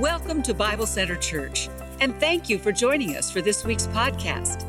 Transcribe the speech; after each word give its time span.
Welcome 0.00 0.42
to 0.44 0.54
Bible 0.54 0.86
Center 0.86 1.14
Church, 1.14 1.68
and 2.00 2.18
thank 2.18 2.48
you 2.48 2.58
for 2.58 2.72
joining 2.72 3.16
us 3.16 3.30
for 3.30 3.42
this 3.42 3.66
week's 3.66 3.86
podcast. 3.88 4.64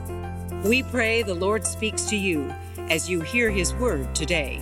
We 0.66 0.84
pray 0.84 1.24
the 1.24 1.34
Lord 1.34 1.66
speaks 1.66 2.04
to 2.08 2.18
you 2.18 2.54
as 2.90 3.10
you 3.10 3.22
hear 3.22 3.50
his 3.50 3.74
word 3.76 4.14
today. 4.14 4.62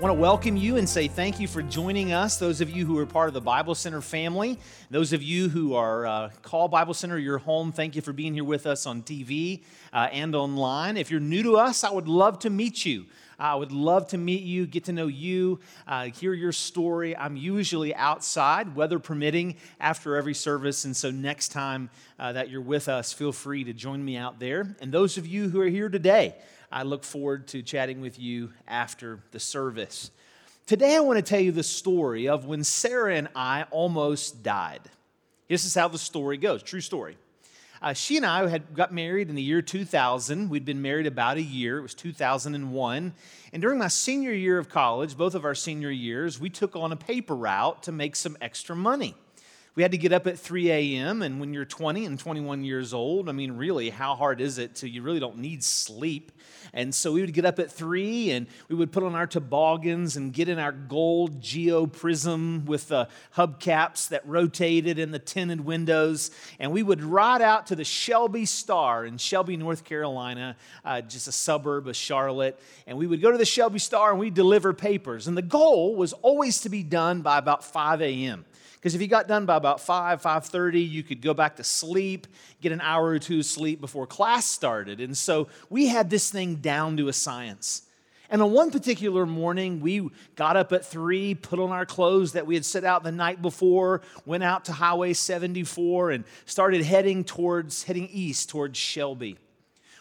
Want 0.00 0.12
to 0.12 0.20
welcome 0.20 0.56
you 0.56 0.76
and 0.76 0.88
say 0.88 1.06
thank 1.06 1.38
you 1.38 1.46
for 1.46 1.62
joining 1.62 2.12
us. 2.12 2.36
Those 2.36 2.60
of 2.60 2.68
you 2.68 2.84
who 2.84 2.98
are 2.98 3.06
part 3.06 3.28
of 3.28 3.34
the 3.34 3.40
Bible 3.40 3.76
Center 3.76 4.00
family, 4.00 4.58
those 4.90 5.12
of 5.12 5.22
you 5.22 5.48
who 5.48 5.76
are 5.76 6.04
uh, 6.04 6.30
call 6.42 6.66
Bible 6.66 6.94
Center 6.94 7.16
your 7.16 7.38
home, 7.38 7.70
thank 7.70 7.94
you 7.94 8.02
for 8.02 8.12
being 8.12 8.34
here 8.34 8.42
with 8.42 8.66
us 8.66 8.86
on 8.86 9.04
TV 9.04 9.62
uh, 9.92 10.08
and 10.10 10.34
online. 10.34 10.96
If 10.96 11.12
you're 11.12 11.20
new 11.20 11.44
to 11.44 11.58
us, 11.58 11.84
I 11.84 11.92
would 11.92 12.08
love 12.08 12.40
to 12.40 12.50
meet 12.50 12.84
you. 12.84 13.06
I 13.38 13.54
would 13.54 13.70
love 13.70 14.08
to 14.08 14.18
meet 14.18 14.42
you, 14.42 14.66
get 14.66 14.84
to 14.84 14.92
know 14.92 15.06
you, 15.06 15.60
uh, 15.86 16.06
hear 16.06 16.32
your 16.32 16.52
story. 16.52 17.16
I'm 17.16 17.36
usually 17.36 17.94
outside, 17.94 18.74
weather 18.74 18.98
permitting, 18.98 19.56
after 19.78 20.16
every 20.16 20.34
service. 20.34 20.84
And 20.84 20.96
so 20.96 21.12
next 21.12 21.48
time 21.48 21.88
uh, 22.18 22.32
that 22.32 22.50
you're 22.50 22.60
with 22.60 22.88
us, 22.88 23.12
feel 23.12 23.32
free 23.32 23.62
to 23.62 23.72
join 23.72 24.04
me 24.04 24.16
out 24.16 24.40
there. 24.40 24.76
And 24.80 24.90
those 24.90 25.18
of 25.18 25.26
you 25.26 25.48
who 25.48 25.60
are 25.60 25.68
here 25.68 25.88
today, 25.88 26.34
I 26.74 26.82
look 26.82 27.04
forward 27.04 27.46
to 27.48 27.62
chatting 27.62 28.00
with 28.00 28.18
you 28.18 28.50
after 28.66 29.20
the 29.30 29.38
service. 29.38 30.10
Today, 30.66 30.96
I 30.96 31.00
want 31.00 31.18
to 31.18 31.22
tell 31.22 31.38
you 31.38 31.52
the 31.52 31.62
story 31.62 32.28
of 32.28 32.46
when 32.46 32.64
Sarah 32.64 33.14
and 33.14 33.28
I 33.36 33.66
almost 33.70 34.42
died. 34.42 34.80
This 35.48 35.64
is 35.64 35.76
how 35.76 35.86
the 35.86 35.98
story 35.98 36.36
goes 36.36 36.64
true 36.64 36.80
story. 36.80 37.16
Uh, 37.80 37.92
she 37.92 38.16
and 38.16 38.26
I 38.26 38.48
had 38.48 38.74
got 38.74 38.92
married 38.92 39.28
in 39.28 39.36
the 39.36 39.42
year 39.42 39.62
2000. 39.62 40.48
We'd 40.48 40.64
been 40.64 40.82
married 40.82 41.06
about 41.06 41.36
a 41.36 41.42
year. 41.42 41.78
It 41.78 41.82
was 41.82 41.94
2001. 41.94 43.14
And 43.52 43.62
during 43.62 43.78
my 43.78 43.86
senior 43.86 44.32
year 44.32 44.58
of 44.58 44.68
college, 44.68 45.16
both 45.16 45.36
of 45.36 45.44
our 45.44 45.54
senior 45.54 45.92
years, 45.92 46.40
we 46.40 46.50
took 46.50 46.74
on 46.74 46.90
a 46.90 46.96
paper 46.96 47.36
route 47.36 47.84
to 47.84 47.92
make 47.92 48.16
some 48.16 48.36
extra 48.40 48.74
money. 48.74 49.14
We 49.76 49.82
had 49.82 49.90
to 49.90 49.98
get 49.98 50.12
up 50.12 50.28
at 50.28 50.38
3 50.38 50.70
a.m. 50.70 51.22
And 51.22 51.40
when 51.40 51.52
you're 51.52 51.64
20 51.64 52.04
and 52.04 52.16
21 52.16 52.62
years 52.62 52.94
old, 52.94 53.28
I 53.28 53.32
mean, 53.32 53.52
really, 53.52 53.90
how 53.90 54.14
hard 54.14 54.40
is 54.40 54.58
it 54.58 54.76
to, 54.76 54.88
you 54.88 55.02
really 55.02 55.18
don't 55.18 55.38
need 55.38 55.64
sleep. 55.64 56.30
And 56.72 56.94
so 56.94 57.12
we 57.12 57.20
would 57.20 57.32
get 57.32 57.44
up 57.44 57.58
at 57.58 57.72
3 57.72 58.30
and 58.30 58.46
we 58.68 58.76
would 58.76 58.92
put 58.92 59.02
on 59.02 59.16
our 59.16 59.26
toboggans 59.26 60.16
and 60.16 60.32
get 60.32 60.48
in 60.48 60.60
our 60.60 60.70
gold 60.70 61.40
Geo 61.40 61.86
Prizm 61.86 62.66
with 62.66 62.86
the 62.86 63.08
hubcaps 63.36 64.08
that 64.10 64.24
rotated 64.28 65.00
in 65.00 65.10
the 65.10 65.18
tinted 65.18 65.64
windows. 65.64 66.30
And 66.60 66.70
we 66.70 66.84
would 66.84 67.02
ride 67.02 67.42
out 67.42 67.66
to 67.66 67.76
the 67.76 67.84
Shelby 67.84 68.44
Star 68.44 69.04
in 69.04 69.18
Shelby, 69.18 69.56
North 69.56 69.82
Carolina, 69.82 70.56
uh, 70.84 71.00
just 71.00 71.26
a 71.26 71.32
suburb 71.32 71.88
of 71.88 71.96
Charlotte. 71.96 72.60
And 72.86 72.96
we 72.96 73.08
would 73.08 73.20
go 73.20 73.32
to 73.32 73.38
the 73.38 73.44
Shelby 73.44 73.80
Star 73.80 74.12
and 74.12 74.20
we'd 74.20 74.34
deliver 74.34 74.72
papers. 74.72 75.26
And 75.26 75.36
the 75.36 75.42
goal 75.42 75.96
was 75.96 76.12
always 76.12 76.60
to 76.60 76.68
be 76.68 76.84
done 76.84 77.22
by 77.22 77.38
about 77.38 77.64
5 77.64 78.00
a.m. 78.00 78.44
Because 78.84 78.94
if 78.94 79.00
you 79.00 79.06
got 79.06 79.26
done 79.26 79.46
by 79.46 79.56
about 79.56 79.80
5, 79.80 80.20
5.30, 80.20 80.90
you 80.90 81.02
could 81.02 81.22
go 81.22 81.32
back 81.32 81.56
to 81.56 81.64
sleep, 81.64 82.26
get 82.60 82.70
an 82.70 82.82
hour 82.82 83.06
or 83.06 83.18
two 83.18 83.38
of 83.38 83.46
sleep 83.46 83.80
before 83.80 84.06
class 84.06 84.44
started. 84.44 85.00
And 85.00 85.16
so 85.16 85.48
we 85.70 85.86
had 85.86 86.10
this 86.10 86.30
thing 86.30 86.56
down 86.56 86.98
to 86.98 87.08
a 87.08 87.12
science. 87.14 87.84
And 88.28 88.42
on 88.42 88.52
one 88.52 88.70
particular 88.70 89.24
morning, 89.24 89.80
we 89.80 90.10
got 90.36 90.58
up 90.58 90.70
at 90.74 90.84
3, 90.84 91.34
put 91.36 91.58
on 91.58 91.70
our 91.70 91.86
clothes 91.86 92.32
that 92.32 92.46
we 92.46 92.56
had 92.56 92.66
set 92.66 92.84
out 92.84 93.02
the 93.02 93.10
night 93.10 93.40
before, 93.40 94.02
went 94.26 94.44
out 94.44 94.66
to 94.66 94.72
Highway 94.72 95.14
74, 95.14 96.10
and 96.10 96.24
started 96.44 96.82
heading 96.84 97.24
towards, 97.24 97.84
heading 97.84 98.10
east 98.12 98.50
towards 98.50 98.78
Shelby. 98.78 99.38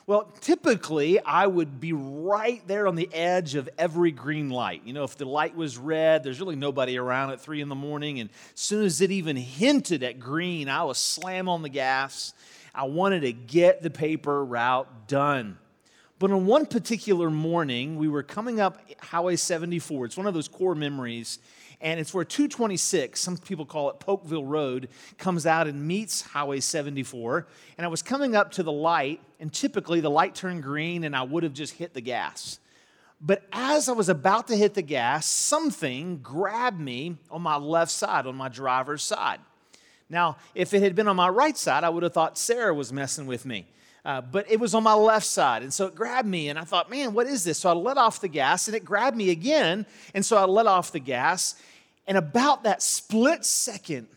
Well, 0.05 0.29
typically, 0.41 1.17
I 1.21 1.47
would 1.47 1.79
be 1.79 1.93
right 1.93 2.61
there 2.67 2.87
on 2.87 2.95
the 2.95 3.09
edge 3.13 3.55
of 3.55 3.69
every 3.77 4.11
green 4.11 4.49
light. 4.49 4.81
You 4.83 4.91
know, 4.91 5.05
if 5.05 5.15
the 5.15 5.23
light 5.23 5.55
was 5.55 5.77
red, 5.77 6.23
there's 6.23 6.41
really 6.41 6.57
nobody 6.57 6.97
around 6.97 7.31
at 7.31 7.39
three 7.39 7.61
in 7.61 7.69
the 7.69 7.75
morning. 7.75 8.19
And 8.19 8.29
as 8.53 8.59
soon 8.59 8.83
as 8.83 8.99
it 8.99 9.11
even 9.11 9.37
hinted 9.37 10.03
at 10.03 10.19
green, 10.19 10.67
I 10.67 10.83
was 10.83 10.97
slam 10.97 11.47
on 11.47 11.61
the 11.61 11.69
gas. 11.69 12.33
I 12.75 12.83
wanted 12.83 13.21
to 13.21 13.31
get 13.31 13.81
the 13.81 13.89
paper 13.89 14.43
route 14.43 15.07
done. 15.07 15.57
But 16.19 16.31
on 16.31 16.45
one 16.47 16.65
particular 16.65 17.29
morning, 17.29 17.95
we 17.95 18.09
were 18.09 18.23
coming 18.23 18.59
up 18.59 18.79
Highway 18.99 19.37
74. 19.37 20.07
It's 20.07 20.17
one 20.17 20.27
of 20.27 20.33
those 20.33 20.49
core 20.49 20.75
memories 20.75 21.39
and 21.83 21.99
it's 21.99 22.13
where 22.13 22.23
226, 22.23 23.19
some 23.19 23.37
people 23.37 23.65
call 23.65 23.89
it 23.89 23.99
Polkville 23.99 24.47
Road, 24.47 24.87
comes 25.17 25.45
out 25.45 25.67
and 25.67 25.85
meets 25.85 26.21
Highway 26.21 26.61
74. 26.61 27.45
And 27.77 27.85
I 27.85 27.89
was 27.89 28.01
coming 28.01 28.35
up 28.35 28.51
to 28.53 28.63
the 28.63 28.71
light, 28.71 29.19
and 29.41 29.51
typically 29.51 29.99
the 29.99 30.09
light 30.09 30.33
turned 30.33 30.63
green, 30.63 31.03
and 31.03 31.13
I 31.15 31.23
would 31.23 31.43
have 31.43 31.53
just 31.53 31.73
hit 31.73 31.93
the 31.93 32.01
gas. 32.01 32.59
But 33.19 33.43
as 33.51 33.89
I 33.89 33.91
was 33.91 34.07
about 34.07 34.47
to 34.47 34.55
hit 34.55 34.73
the 34.73 34.81
gas, 34.81 35.25
something 35.25 36.19
grabbed 36.19 36.79
me 36.79 37.17
on 37.29 37.41
my 37.41 37.57
left 37.57 37.91
side, 37.91 38.25
on 38.27 38.35
my 38.35 38.47
driver's 38.49 39.03
side. 39.03 39.41
Now, 40.09 40.37
if 40.55 40.73
it 40.73 40.81
had 40.81 40.95
been 40.95 41.09
on 41.09 41.17
my 41.17 41.29
right 41.29 41.57
side, 41.57 41.83
I 41.83 41.89
would 41.89 42.03
have 42.03 42.13
thought 42.13 42.37
Sarah 42.37 42.73
was 42.73 42.93
messing 42.93 43.25
with 43.25 43.45
me. 43.45 43.67
Uh, 44.05 44.19
but 44.19 44.49
it 44.51 44.59
was 44.59 44.73
on 44.73 44.83
my 44.83 44.93
left 44.93 45.25
side. 45.25 45.63
And 45.63 45.73
so 45.73 45.87
it 45.87 45.95
grabbed 45.95 46.27
me, 46.27 46.49
and 46.49 46.59
I 46.59 46.63
thought, 46.63 46.89
man, 46.89 47.13
what 47.13 47.25
is 47.25 47.45
this? 47.45 47.59
So 47.59 47.69
I 47.69 47.73
let 47.73 47.97
off 47.97 48.19
the 48.19 48.27
gas, 48.27 48.67
and 48.67 48.75
it 48.75 48.83
grabbed 48.83 49.15
me 49.15 49.29
again. 49.29 49.85
And 50.13 50.25
so 50.25 50.35
I 50.35 50.43
let 50.43 50.67
off 50.67 50.91
the 50.91 50.99
gas, 50.99 51.55
and 52.07 52.17
about 52.17 52.63
that 52.63 52.81
split 52.81 53.45
second, 53.45 54.07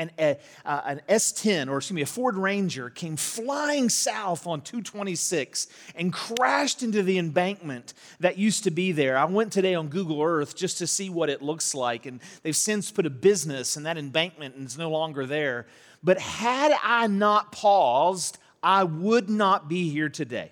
an, 0.00 0.10
uh, 0.18 0.36
an 0.64 1.02
S10, 1.08 1.68
or 1.68 1.76
excuse 1.76 1.94
me, 1.94 2.02
a 2.02 2.06
Ford 2.06 2.36
Ranger 2.36 2.88
came 2.88 3.16
flying 3.16 3.88
south 3.88 4.46
on 4.46 4.62
226 4.62 5.68
and 5.94 6.12
crashed 6.12 6.82
into 6.82 7.02
the 7.02 7.18
embankment 7.18 7.92
that 8.20 8.38
used 8.38 8.64
to 8.64 8.70
be 8.70 8.92
there. 8.92 9.18
I 9.18 9.24
went 9.24 9.52
today 9.52 9.74
on 9.74 9.88
Google 9.88 10.22
Earth 10.22 10.56
just 10.56 10.78
to 10.78 10.86
see 10.86 11.10
what 11.10 11.28
it 11.28 11.42
looks 11.42 11.74
like, 11.74 12.06
and 12.06 12.20
they've 12.42 12.56
since 12.56 12.90
put 12.90 13.04
a 13.04 13.10
business 13.10 13.76
in 13.76 13.82
that 13.82 13.98
embankment 13.98 14.54
and 14.54 14.64
it's 14.64 14.78
no 14.78 14.90
longer 14.90 15.26
there. 15.26 15.66
But 16.02 16.18
had 16.18 16.72
I 16.82 17.06
not 17.06 17.52
paused, 17.52 18.38
I 18.62 18.84
would 18.84 19.28
not 19.28 19.68
be 19.68 19.90
here 19.90 20.08
today. 20.08 20.50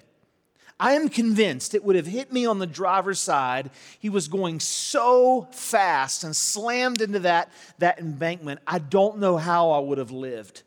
I 0.81 0.93
am 0.93 1.09
convinced 1.09 1.75
it 1.75 1.83
would 1.83 1.97
have 1.97 2.07
hit 2.07 2.33
me 2.33 2.47
on 2.47 2.61
the 2.61 2.67
driver's 2.67 3.19
side. 3.19 3.71
He 3.99 4.09
was 4.09 4.29
going 4.29 4.61
so 4.61 5.49
fast 5.51 6.23
and 6.23 6.37
slammed 6.37 7.01
into 7.01 7.19
that, 7.21 7.51
that 7.79 7.99
embankment. 7.99 8.61
I 8.67 8.79
don't 8.79 9.19
know 9.19 9.37
how 9.37 9.71
I 9.71 9.81
would 9.81 9.99
have 9.99 10.13
lived. 10.13 10.63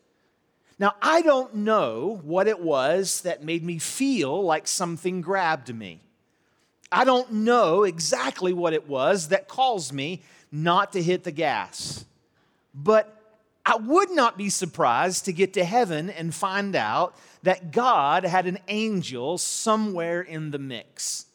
Now, 0.80 0.96
I 1.02 1.22
don't 1.22 1.56
know 1.56 2.20
what 2.24 2.48
it 2.48 2.60
was 2.60 3.22
that 3.22 3.44
made 3.44 3.64
me 3.64 3.78
feel 3.78 4.44
like 4.44 4.68
something 4.68 5.22
grabbed 5.22 5.74
me. 5.74 6.02
I 6.92 7.06
don't 7.06 7.32
know 7.32 7.84
exactly 7.84 8.52
what 8.52 8.74
it 8.74 8.90
was 8.90 9.30
that 9.30 9.48
caused 9.48 9.94
me 9.94 10.24
not 10.52 10.92
to 10.94 11.02
hit 11.02 11.24
the 11.24 11.32
gas. 11.32 12.04
But 12.74 13.21
I 13.66 13.76
would 13.76 14.12
not 14.12 14.38
be 14.38 14.50
surprised 14.50 15.26
to 15.26 15.34
get 15.34 15.54
to 15.54 15.64
heaven 15.64 16.10
and 16.10 16.34
find 16.34 16.76
out 16.76 17.16
that 17.44 17.72
God 17.72 18.24
had 18.24 18.48
an 18.48 18.60
angel 18.68 19.38
somewhere 19.38 20.22
in 20.22 20.52
the 20.52 20.60
mix. 20.60 21.26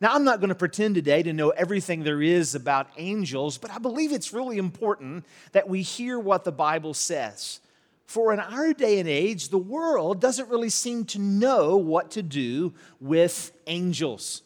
Now, 0.00 0.14
I'm 0.14 0.24
not 0.24 0.40
going 0.40 0.48
to 0.48 0.54
pretend 0.54 0.96
today 0.96 1.22
to 1.22 1.32
know 1.32 1.50
everything 1.50 2.02
there 2.02 2.20
is 2.20 2.54
about 2.54 2.88
angels, 2.96 3.58
but 3.58 3.70
I 3.70 3.78
believe 3.78 4.12
it's 4.12 4.32
really 4.32 4.58
important 4.58 5.24
that 5.52 5.68
we 5.68 5.82
hear 5.82 6.18
what 6.18 6.44
the 6.44 6.52
Bible 6.52 6.94
says. 6.94 7.60
For 8.06 8.32
in 8.32 8.40
our 8.40 8.72
day 8.72 8.98
and 8.98 9.08
age, 9.08 9.48
the 9.48 9.58
world 9.58 10.20
doesn't 10.20 10.48
really 10.48 10.68
seem 10.68 11.04
to 11.06 11.18
know 11.18 11.76
what 11.76 12.10
to 12.12 12.22
do 12.22 12.74
with 13.00 13.52
angels. 13.66 14.42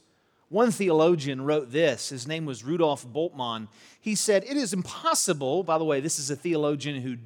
One 0.49 0.71
theologian 0.71 1.43
wrote 1.43 1.73
this. 1.73 2.09
His 2.09 2.27
name 2.27 2.47
was 2.47 2.65
Rudolf 2.65 3.07
Bultmann. 3.07 3.69
He 4.01 4.15
said, 4.15 4.45
It 4.45 4.57
is 4.57 4.73
impossible, 4.73 5.63
by 5.63 5.77
the 5.77 5.85
way, 5.85 6.01
this 6.01 6.19
is 6.19 6.31
a 6.31 6.37
theologian 6.37 7.03
who 7.03 7.17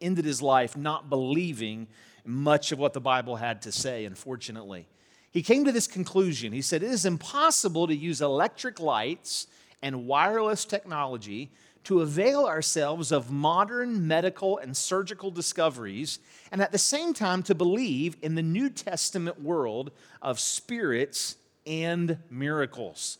ended 0.00 0.24
his 0.24 0.40
life 0.40 0.76
not 0.76 1.10
believing 1.10 1.86
much 2.24 2.72
of 2.72 2.78
what 2.78 2.94
the 2.94 3.00
Bible 3.00 3.36
had 3.36 3.62
to 3.62 3.72
say, 3.72 4.04
unfortunately. 4.06 4.86
He 5.30 5.42
came 5.42 5.66
to 5.66 5.72
this 5.72 5.86
conclusion. 5.86 6.52
He 6.52 6.62
said, 6.62 6.82
It 6.82 6.90
is 6.90 7.04
impossible 7.04 7.86
to 7.88 7.94
use 7.94 8.22
electric 8.22 8.80
lights 8.80 9.48
and 9.82 10.06
wireless 10.06 10.64
technology 10.64 11.50
to 11.84 12.00
avail 12.00 12.46
ourselves 12.46 13.12
of 13.12 13.30
modern 13.30 14.08
medical 14.08 14.56
and 14.58 14.74
surgical 14.74 15.30
discoveries, 15.30 16.20
and 16.50 16.62
at 16.62 16.72
the 16.72 16.78
same 16.78 17.12
time 17.12 17.42
to 17.42 17.54
believe 17.54 18.16
in 18.22 18.34
the 18.34 18.42
New 18.42 18.70
Testament 18.70 19.42
world 19.42 19.92
of 20.22 20.40
spirits 20.40 21.36
and 21.66 22.18
miracles. 22.30 23.18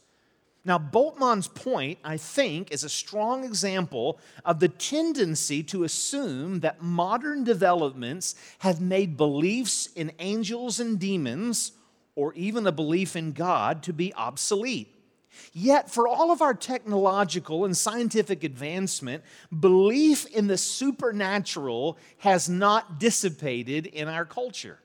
Now, 0.64 0.78
Bultmann's 0.78 1.46
point, 1.46 2.00
I 2.02 2.16
think, 2.16 2.72
is 2.72 2.82
a 2.82 2.88
strong 2.88 3.44
example 3.44 4.18
of 4.44 4.58
the 4.58 4.68
tendency 4.68 5.62
to 5.64 5.84
assume 5.84 6.58
that 6.60 6.82
modern 6.82 7.44
developments 7.44 8.34
have 8.58 8.80
made 8.80 9.16
beliefs 9.16 9.88
in 9.94 10.10
angels 10.18 10.80
and 10.80 10.98
demons, 10.98 11.70
or 12.16 12.34
even 12.34 12.66
a 12.66 12.72
belief 12.72 13.14
in 13.14 13.30
God, 13.30 13.84
to 13.84 13.92
be 13.92 14.12
obsolete. 14.14 14.92
Yet, 15.52 15.88
for 15.88 16.08
all 16.08 16.32
of 16.32 16.42
our 16.42 16.54
technological 16.54 17.64
and 17.64 17.76
scientific 17.76 18.42
advancement, 18.42 19.22
belief 19.60 20.26
in 20.26 20.48
the 20.48 20.58
supernatural 20.58 21.96
has 22.18 22.48
not 22.48 22.98
dissipated 22.98 23.86
in 23.86 24.08
our 24.08 24.24
culture. 24.24 24.80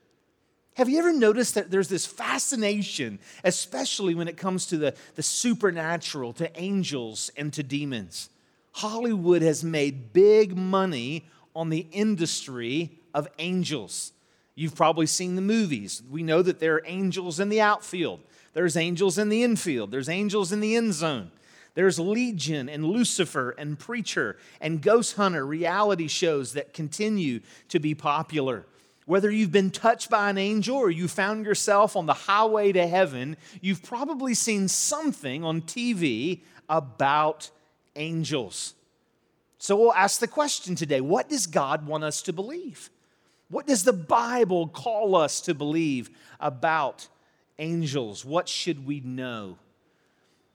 Have 0.81 0.89
you 0.89 0.97
ever 0.97 1.13
noticed 1.13 1.53
that 1.53 1.69
there's 1.69 1.89
this 1.89 2.07
fascination, 2.07 3.19
especially 3.43 4.15
when 4.15 4.27
it 4.27 4.35
comes 4.35 4.65
to 4.65 4.79
the, 4.79 4.95
the 5.13 5.21
supernatural, 5.21 6.33
to 6.33 6.59
angels 6.59 7.29
and 7.37 7.53
to 7.53 7.61
demons? 7.61 8.31
Hollywood 8.71 9.43
has 9.43 9.63
made 9.63 10.11
big 10.11 10.57
money 10.57 11.27
on 11.55 11.69
the 11.69 11.85
industry 11.91 12.97
of 13.13 13.27
angels. 13.37 14.11
You've 14.55 14.73
probably 14.73 15.05
seen 15.05 15.35
the 15.35 15.43
movies. 15.43 16.01
We 16.09 16.23
know 16.23 16.41
that 16.41 16.59
there 16.59 16.77
are 16.77 16.83
angels 16.87 17.39
in 17.39 17.49
the 17.49 17.61
outfield, 17.61 18.21
there's 18.53 18.75
angels 18.75 19.19
in 19.19 19.29
the 19.29 19.43
infield, 19.43 19.91
there's 19.91 20.09
angels 20.09 20.51
in 20.51 20.61
the 20.61 20.75
end 20.75 20.95
zone. 20.95 21.29
There's 21.75 21.99
Legion 21.99 22.67
and 22.67 22.85
Lucifer 22.85 23.51
and 23.51 23.77
Preacher 23.77 24.37
and 24.59 24.81
Ghost 24.81 25.15
Hunter 25.15 25.45
reality 25.45 26.07
shows 26.07 26.53
that 26.53 26.73
continue 26.73 27.41
to 27.69 27.79
be 27.79 27.93
popular. 27.93 28.65
Whether 29.05 29.31
you've 29.31 29.51
been 29.51 29.71
touched 29.71 30.09
by 30.09 30.29
an 30.29 30.37
angel 30.37 30.77
or 30.77 30.89
you 30.89 31.07
found 31.07 31.45
yourself 31.45 31.95
on 31.95 32.05
the 32.05 32.13
highway 32.13 32.71
to 32.71 32.87
heaven, 32.87 33.35
you've 33.59 33.83
probably 33.83 34.33
seen 34.33 34.67
something 34.67 35.43
on 35.43 35.61
TV 35.61 36.41
about 36.69 37.49
angels. 37.95 38.75
So 39.57 39.75
we'll 39.75 39.93
ask 39.93 40.19
the 40.19 40.27
question 40.27 40.75
today 40.75 41.01
what 41.01 41.29
does 41.29 41.45
God 41.47 41.85
want 41.85 42.03
us 42.03 42.21
to 42.23 42.33
believe? 42.33 42.89
What 43.49 43.67
does 43.67 43.83
the 43.83 43.93
Bible 43.93 44.67
call 44.67 45.15
us 45.15 45.41
to 45.41 45.53
believe 45.53 46.09
about 46.39 47.07
angels? 47.59 48.23
What 48.23 48.47
should 48.47 48.85
we 48.85 49.01
know? 49.01 49.57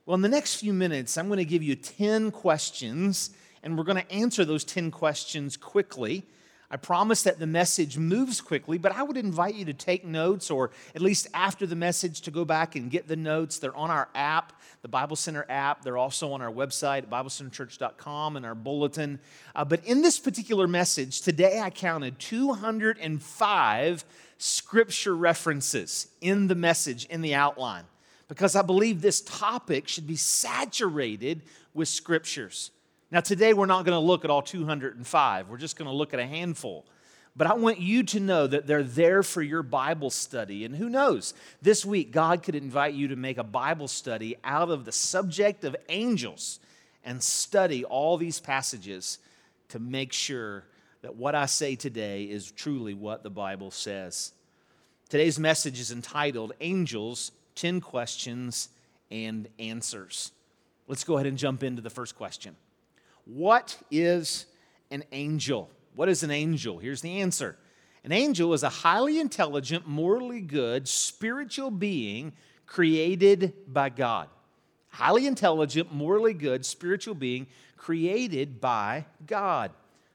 Well, 0.06 0.14
in 0.14 0.22
the 0.22 0.28
next 0.28 0.56
few 0.56 0.72
minutes, 0.72 1.18
I'm 1.18 1.26
going 1.26 1.38
to 1.38 1.44
give 1.44 1.62
you 1.62 1.74
10 1.74 2.30
questions, 2.30 3.30
and 3.62 3.76
we're 3.76 3.84
going 3.84 4.02
to 4.02 4.12
answer 4.12 4.44
those 4.44 4.64
10 4.64 4.90
questions 4.92 5.56
quickly. 5.56 6.24
I 6.70 6.76
promise 6.76 7.22
that 7.22 7.38
the 7.38 7.46
message 7.46 7.96
moves 7.96 8.40
quickly, 8.40 8.76
but 8.76 8.90
I 8.92 9.04
would 9.04 9.16
invite 9.16 9.54
you 9.54 9.64
to 9.66 9.72
take 9.72 10.04
notes 10.04 10.50
or 10.50 10.70
at 10.96 11.00
least 11.00 11.28
after 11.32 11.64
the 11.64 11.76
message 11.76 12.22
to 12.22 12.32
go 12.32 12.44
back 12.44 12.74
and 12.74 12.90
get 12.90 13.06
the 13.06 13.14
notes. 13.14 13.58
They're 13.58 13.76
on 13.76 13.90
our 13.90 14.08
app, 14.14 14.52
the 14.82 14.88
Bible 14.88 15.14
Center 15.14 15.46
app. 15.48 15.82
They're 15.82 15.96
also 15.96 16.32
on 16.32 16.42
our 16.42 16.50
website, 16.50 17.06
BibleCenterChurch.com, 17.06 18.36
and 18.36 18.44
our 18.44 18.56
bulletin. 18.56 19.20
Uh, 19.54 19.64
but 19.64 19.84
in 19.84 20.02
this 20.02 20.18
particular 20.18 20.66
message, 20.66 21.20
today 21.20 21.60
I 21.60 21.70
counted 21.70 22.18
205 22.18 24.04
scripture 24.38 25.16
references 25.16 26.08
in 26.20 26.48
the 26.48 26.56
message, 26.56 27.06
in 27.06 27.22
the 27.22 27.34
outline, 27.34 27.84
because 28.26 28.56
I 28.56 28.62
believe 28.62 29.02
this 29.02 29.20
topic 29.20 29.86
should 29.86 30.06
be 30.06 30.16
saturated 30.16 31.42
with 31.74 31.86
scriptures. 31.88 32.72
Now, 33.10 33.20
today 33.20 33.52
we're 33.52 33.66
not 33.66 33.84
going 33.84 33.94
to 33.94 34.04
look 34.04 34.24
at 34.24 34.30
all 34.30 34.42
205, 34.42 35.48
we're 35.48 35.56
just 35.58 35.76
going 35.76 35.88
to 35.88 35.94
look 35.94 36.12
at 36.12 36.20
a 36.20 36.26
handful. 36.26 36.86
But 37.36 37.46
I 37.46 37.54
want 37.54 37.78
you 37.78 38.02
to 38.02 38.20
know 38.20 38.46
that 38.46 38.66
they're 38.66 38.82
there 38.82 39.22
for 39.22 39.42
your 39.42 39.62
Bible 39.62 40.08
study. 40.08 40.64
And 40.64 40.74
who 40.74 40.88
knows, 40.88 41.34
this 41.60 41.84
week 41.84 42.10
God 42.10 42.42
could 42.42 42.54
invite 42.54 42.94
you 42.94 43.08
to 43.08 43.16
make 43.16 43.36
a 43.36 43.44
Bible 43.44 43.88
study 43.88 44.36
out 44.42 44.70
of 44.70 44.86
the 44.86 44.92
subject 44.92 45.62
of 45.62 45.76
angels 45.90 46.60
and 47.04 47.22
study 47.22 47.84
all 47.84 48.16
these 48.16 48.40
passages 48.40 49.18
to 49.68 49.78
make 49.78 50.14
sure 50.14 50.64
that 51.02 51.14
what 51.14 51.34
I 51.34 51.46
say 51.46 51.76
today 51.76 52.24
is 52.24 52.50
truly 52.50 52.94
what 52.94 53.22
the 53.22 53.30
Bible 53.30 53.70
says. 53.70 54.32
Today's 55.10 55.38
message 55.38 55.78
is 55.78 55.92
entitled 55.92 56.54
Angels 56.60 57.32
10 57.54 57.80
Questions 57.82 58.70
and 59.10 59.46
Answers. 59.58 60.32
Let's 60.88 61.04
go 61.04 61.14
ahead 61.14 61.26
and 61.26 61.36
jump 61.36 61.62
into 61.62 61.82
the 61.82 61.90
first 61.90 62.16
question. 62.16 62.56
What 63.26 63.76
is 63.90 64.46
an 64.90 65.04
angel? 65.12 65.68
What 65.94 66.08
is 66.08 66.22
an 66.22 66.30
angel? 66.30 66.78
Here's 66.78 67.02
the 67.02 67.20
answer 67.20 67.56
An 68.04 68.12
angel 68.12 68.54
is 68.54 68.62
a 68.62 68.68
highly 68.68 69.18
intelligent, 69.18 69.86
morally 69.86 70.40
good, 70.40 70.88
spiritual 70.88 71.70
being 71.70 72.32
created 72.66 73.52
by 73.68 73.88
God. 73.88 74.28
Highly 74.88 75.26
intelligent, 75.26 75.92
morally 75.92 76.32
good, 76.32 76.64
spiritual 76.64 77.14
being 77.14 77.48
created 77.76 78.60
by 78.60 79.04
God. 79.26 79.72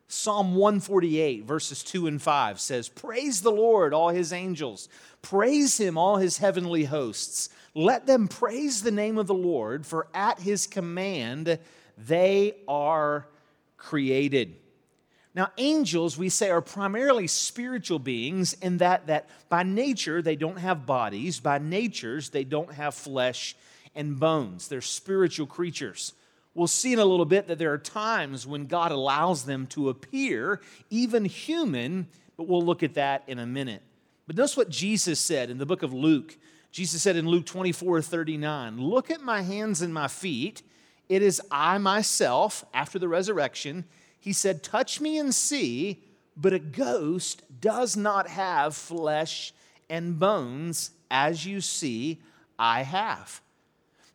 Psalm 0.07 0.55
148, 0.55 1.45
verses 1.45 1.83
2 1.83 2.07
and 2.07 2.21
5 2.21 2.59
says, 2.59 2.89
Praise 2.89 3.41
the 3.41 3.51
Lord, 3.51 3.93
all 3.93 4.09
his 4.09 4.33
angels. 4.33 4.89
Praise 5.21 5.79
him, 5.79 5.97
all 5.97 6.17
his 6.17 6.39
heavenly 6.39 6.83
hosts. 6.85 7.49
Let 7.73 8.07
them 8.07 8.27
praise 8.27 8.83
the 8.83 8.91
name 8.91 9.17
of 9.17 9.27
the 9.27 9.33
Lord, 9.33 9.85
for 9.85 10.07
at 10.13 10.39
his 10.39 10.67
command 10.67 11.59
they 12.07 12.55
are 12.67 13.27
created. 13.77 14.55
Now, 15.33 15.49
angels, 15.57 16.17
we 16.17 16.29
say, 16.29 16.49
are 16.49 16.61
primarily 16.61 17.27
spiritual 17.27 17.99
beings 17.99 18.53
in 18.53 18.77
that, 18.77 19.07
that 19.07 19.29
by 19.47 19.63
nature 19.63 20.21
they 20.21 20.35
don't 20.35 20.59
have 20.59 20.85
bodies, 20.85 21.39
by 21.39 21.57
natures 21.57 22.29
they 22.29 22.43
don't 22.43 22.73
have 22.73 22.93
flesh 22.93 23.55
and 23.95 24.19
bones. 24.19 24.67
They're 24.67 24.81
spiritual 24.81 25.47
creatures. 25.47 26.13
We'll 26.53 26.67
see 26.67 26.91
in 26.91 26.99
a 26.99 27.05
little 27.05 27.25
bit 27.25 27.47
that 27.47 27.59
there 27.59 27.71
are 27.71 27.77
times 27.77 28.45
when 28.45 28.65
God 28.65 28.91
allows 28.91 29.45
them 29.45 29.67
to 29.67 29.87
appear, 29.87 30.59
even 30.89 31.23
human, 31.23 32.07
but 32.35 32.47
we'll 32.47 32.61
look 32.61 32.83
at 32.83 32.95
that 32.95 33.23
in 33.27 33.39
a 33.39 33.45
minute. 33.45 33.83
But 34.27 34.35
notice 34.35 34.57
what 34.57 34.69
Jesus 34.69 35.19
said 35.19 35.49
in 35.49 35.57
the 35.57 35.65
book 35.65 35.81
of 35.81 35.93
Luke. 35.93 36.37
Jesus 36.71 37.01
said 37.01 37.15
in 37.15 37.27
Luke 37.27 37.45
24 37.45 38.01
39, 38.01 38.81
Look 38.81 39.09
at 39.09 39.21
my 39.21 39.43
hands 39.43 39.81
and 39.81 39.93
my 39.93 40.09
feet 40.09 40.61
it 41.11 41.21
is 41.21 41.41
I 41.51 41.77
myself, 41.77 42.63
after 42.73 42.97
the 42.97 43.09
resurrection. 43.09 43.83
He 44.17 44.31
said, 44.31 44.63
Touch 44.63 45.01
me 45.01 45.17
and 45.17 45.35
see, 45.35 46.05
but 46.37 46.53
a 46.53 46.59
ghost 46.59 47.43
does 47.59 47.97
not 47.97 48.29
have 48.29 48.77
flesh 48.77 49.53
and 49.89 50.17
bones, 50.17 50.91
as 51.11 51.45
you 51.45 51.59
see 51.59 52.21
I 52.57 52.83
have. 52.83 53.41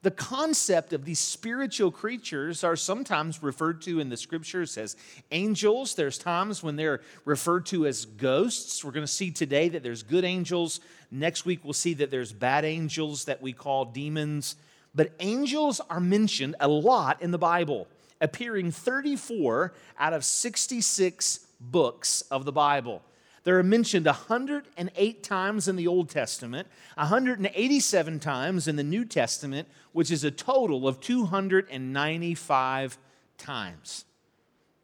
The 0.01 0.11
concept 0.11 0.95
of 0.95 1.05
these 1.05 1.19
spiritual 1.19 1.91
creatures 1.91 2.65
are 2.65 2.77
sometimes 2.77 3.43
referred 3.43 3.83
to 3.83 4.01
in 4.01 4.09
the 4.09 4.17
scriptures 4.17 4.79
as 4.79 4.97
angels. 5.33 5.97
There's 5.97 6.17
times 6.17 6.63
when 6.63 6.77
they're 6.77 7.03
referred 7.27 7.67
to 7.67 7.87
as 7.87 8.07
ghosts. 8.07 8.83
We're 8.83 8.93
going 8.93 9.05
to 9.05 9.13
see 9.13 9.31
today 9.31 9.69
that 9.69 9.83
there's 9.83 10.03
good 10.03 10.25
angels. 10.25 10.81
Next 11.11 11.45
week, 11.45 11.61
we'll 11.63 11.75
see 11.75 11.93
that 11.95 12.11
there's 12.11 12.33
bad 12.33 12.65
angels 12.65 13.27
that 13.27 13.43
we 13.43 13.53
call 13.53 13.85
demons. 13.85 14.57
But 14.97 15.13
angels 15.21 15.81
are 15.91 16.01
mentioned 16.01 16.57
a 16.59 16.67
lot 16.67 17.21
in 17.21 17.31
the 17.31 17.39
Bible, 17.39 17.87
appearing 18.21 18.71
34 18.71 19.75
out 19.99 20.15
of 20.15 20.25
66 20.25 21.47
books 21.61 22.23
of 22.23 22.47
the 22.47 22.53
Bible. 22.53 23.03
They're 23.45 23.63
mentioned 23.63 24.07
108 24.07 25.23
times 25.23 25.69
in 25.69 25.77
the 25.77 25.87
Old 25.87 26.09
Testament, 26.09 26.67
187 26.95 28.19
times 28.19 28.67
in 28.67 28.77
the 28.77 28.83
New 28.83 29.05
Testament, 29.05 29.69
which 29.93 30.11
is 30.11 30.25
a 30.25 30.31
total 30.31 30.89
of 30.89 30.99
295 31.01 32.99
times. 33.39 34.07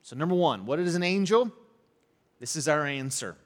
So, 0.02 0.14
number 0.14 0.34
one, 0.34 0.66
what 0.66 0.78
is 0.78 0.94
an 0.94 1.02
angel? 1.02 1.50
This 2.38 2.54
is 2.54 2.68
our 2.68 2.86
answer. 2.86 3.36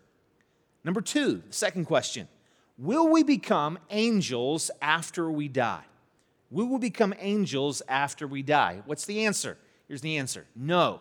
Number 0.85 1.00
two, 1.00 1.42
the 1.46 1.52
second 1.52 1.85
question 1.85 2.26
Will 2.76 3.08
we 3.08 3.23
become 3.23 3.78
angels 3.88 4.70
after 4.82 5.30
we 5.30 5.49
die? 5.49 5.85
We 6.56 6.64
will 6.64 6.78
become 6.78 7.12
angels 7.18 7.82
after 7.86 8.26
we 8.26 8.40
die. 8.40 8.80
What's 8.86 9.04
the 9.04 9.26
answer? 9.26 9.58
Here's 9.88 10.00
the 10.00 10.16
answer 10.16 10.46
no. 10.56 11.00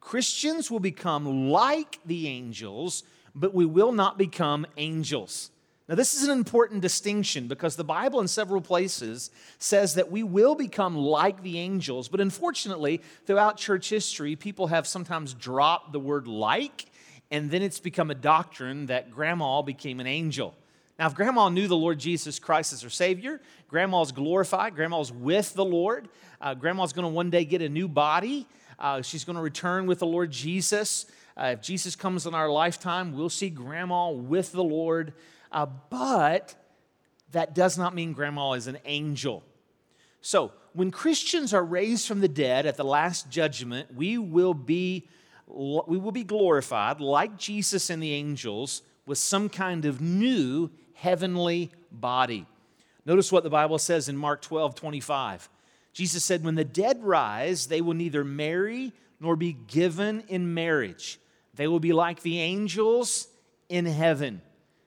Christians 0.00 0.72
will 0.72 0.80
become 0.80 1.50
like 1.50 2.00
the 2.04 2.26
angels, 2.26 3.04
but 3.32 3.54
we 3.54 3.64
will 3.64 3.92
not 3.92 4.18
become 4.18 4.66
angels. 4.76 5.52
Now, 5.88 5.94
this 5.94 6.14
is 6.14 6.26
an 6.26 6.36
important 6.36 6.82
distinction 6.82 7.46
because 7.46 7.76
the 7.76 7.84
Bible, 7.84 8.20
in 8.20 8.26
several 8.26 8.60
places, 8.60 9.30
says 9.60 9.94
that 9.94 10.10
we 10.10 10.24
will 10.24 10.56
become 10.56 10.96
like 10.96 11.44
the 11.44 11.60
angels. 11.60 12.08
But 12.08 12.20
unfortunately, 12.20 13.00
throughout 13.24 13.56
church 13.56 13.90
history, 13.90 14.34
people 14.34 14.66
have 14.66 14.84
sometimes 14.84 15.32
dropped 15.32 15.92
the 15.92 16.00
word 16.00 16.26
like, 16.26 16.86
and 17.30 17.52
then 17.52 17.62
it's 17.62 17.78
become 17.78 18.10
a 18.10 18.16
doctrine 18.16 18.86
that 18.86 19.12
grandma 19.12 19.62
became 19.62 20.00
an 20.00 20.08
angel. 20.08 20.56
Now, 20.98 21.06
if 21.06 21.14
grandma 21.14 21.48
knew 21.48 21.68
the 21.68 21.76
Lord 21.76 22.00
Jesus 22.00 22.40
Christ 22.40 22.72
as 22.72 22.82
her 22.82 22.90
Savior, 22.90 23.40
grandma's 23.68 24.10
glorified, 24.10 24.74
grandma's 24.74 25.12
with 25.12 25.54
the 25.54 25.64
Lord, 25.64 26.08
uh, 26.40 26.54
grandma's 26.54 26.92
going 26.92 27.04
to 27.04 27.08
one 27.08 27.30
day 27.30 27.44
get 27.44 27.62
a 27.62 27.68
new 27.68 27.86
body. 27.86 28.48
Uh, 28.80 29.00
she's 29.02 29.24
going 29.24 29.36
to 29.36 29.42
return 29.42 29.86
with 29.86 30.00
the 30.00 30.06
Lord 30.06 30.32
Jesus. 30.32 31.06
Uh, 31.36 31.50
if 31.52 31.62
Jesus 31.62 31.94
comes 31.94 32.26
in 32.26 32.34
our 32.34 32.50
lifetime, 32.50 33.12
we'll 33.12 33.28
see 33.28 33.48
grandma 33.48 34.10
with 34.10 34.50
the 34.50 34.64
Lord. 34.64 35.12
Uh, 35.52 35.66
but 35.88 36.56
that 37.30 37.54
does 37.54 37.78
not 37.78 37.94
mean 37.94 38.12
grandma 38.12 38.54
is 38.54 38.66
an 38.66 38.78
angel. 38.84 39.44
So, 40.20 40.52
when 40.72 40.90
Christians 40.90 41.54
are 41.54 41.64
raised 41.64 42.08
from 42.08 42.20
the 42.20 42.28
dead 42.28 42.66
at 42.66 42.76
the 42.76 42.84
last 42.84 43.30
judgment, 43.30 43.94
we 43.94 44.18
will 44.18 44.54
be, 44.54 45.08
we 45.46 45.96
will 45.96 46.12
be 46.12 46.24
glorified 46.24 47.00
like 47.00 47.36
Jesus 47.36 47.88
and 47.88 48.02
the 48.02 48.12
angels 48.12 48.82
with 49.06 49.18
some 49.18 49.48
kind 49.48 49.84
of 49.84 50.00
new 50.00 50.70
heavenly 50.98 51.70
body. 51.92 52.46
Notice 53.06 53.32
what 53.32 53.44
the 53.44 53.50
Bible 53.50 53.78
says 53.78 54.08
in 54.08 54.16
Mark 54.16 54.42
12 54.42 54.74
25. 54.74 55.48
Jesus 55.92 56.24
said, 56.24 56.44
When 56.44 56.56
the 56.56 56.64
dead 56.64 57.02
rise, 57.02 57.66
they 57.66 57.80
will 57.80 57.94
neither 57.94 58.24
marry 58.24 58.92
nor 59.20 59.36
be 59.36 59.52
given 59.52 60.24
in 60.28 60.54
marriage. 60.54 61.18
They 61.54 61.66
will 61.66 61.80
be 61.80 61.92
like 61.92 62.22
the 62.22 62.40
angels 62.40 63.28
in 63.68 63.86
heaven. 63.86 64.42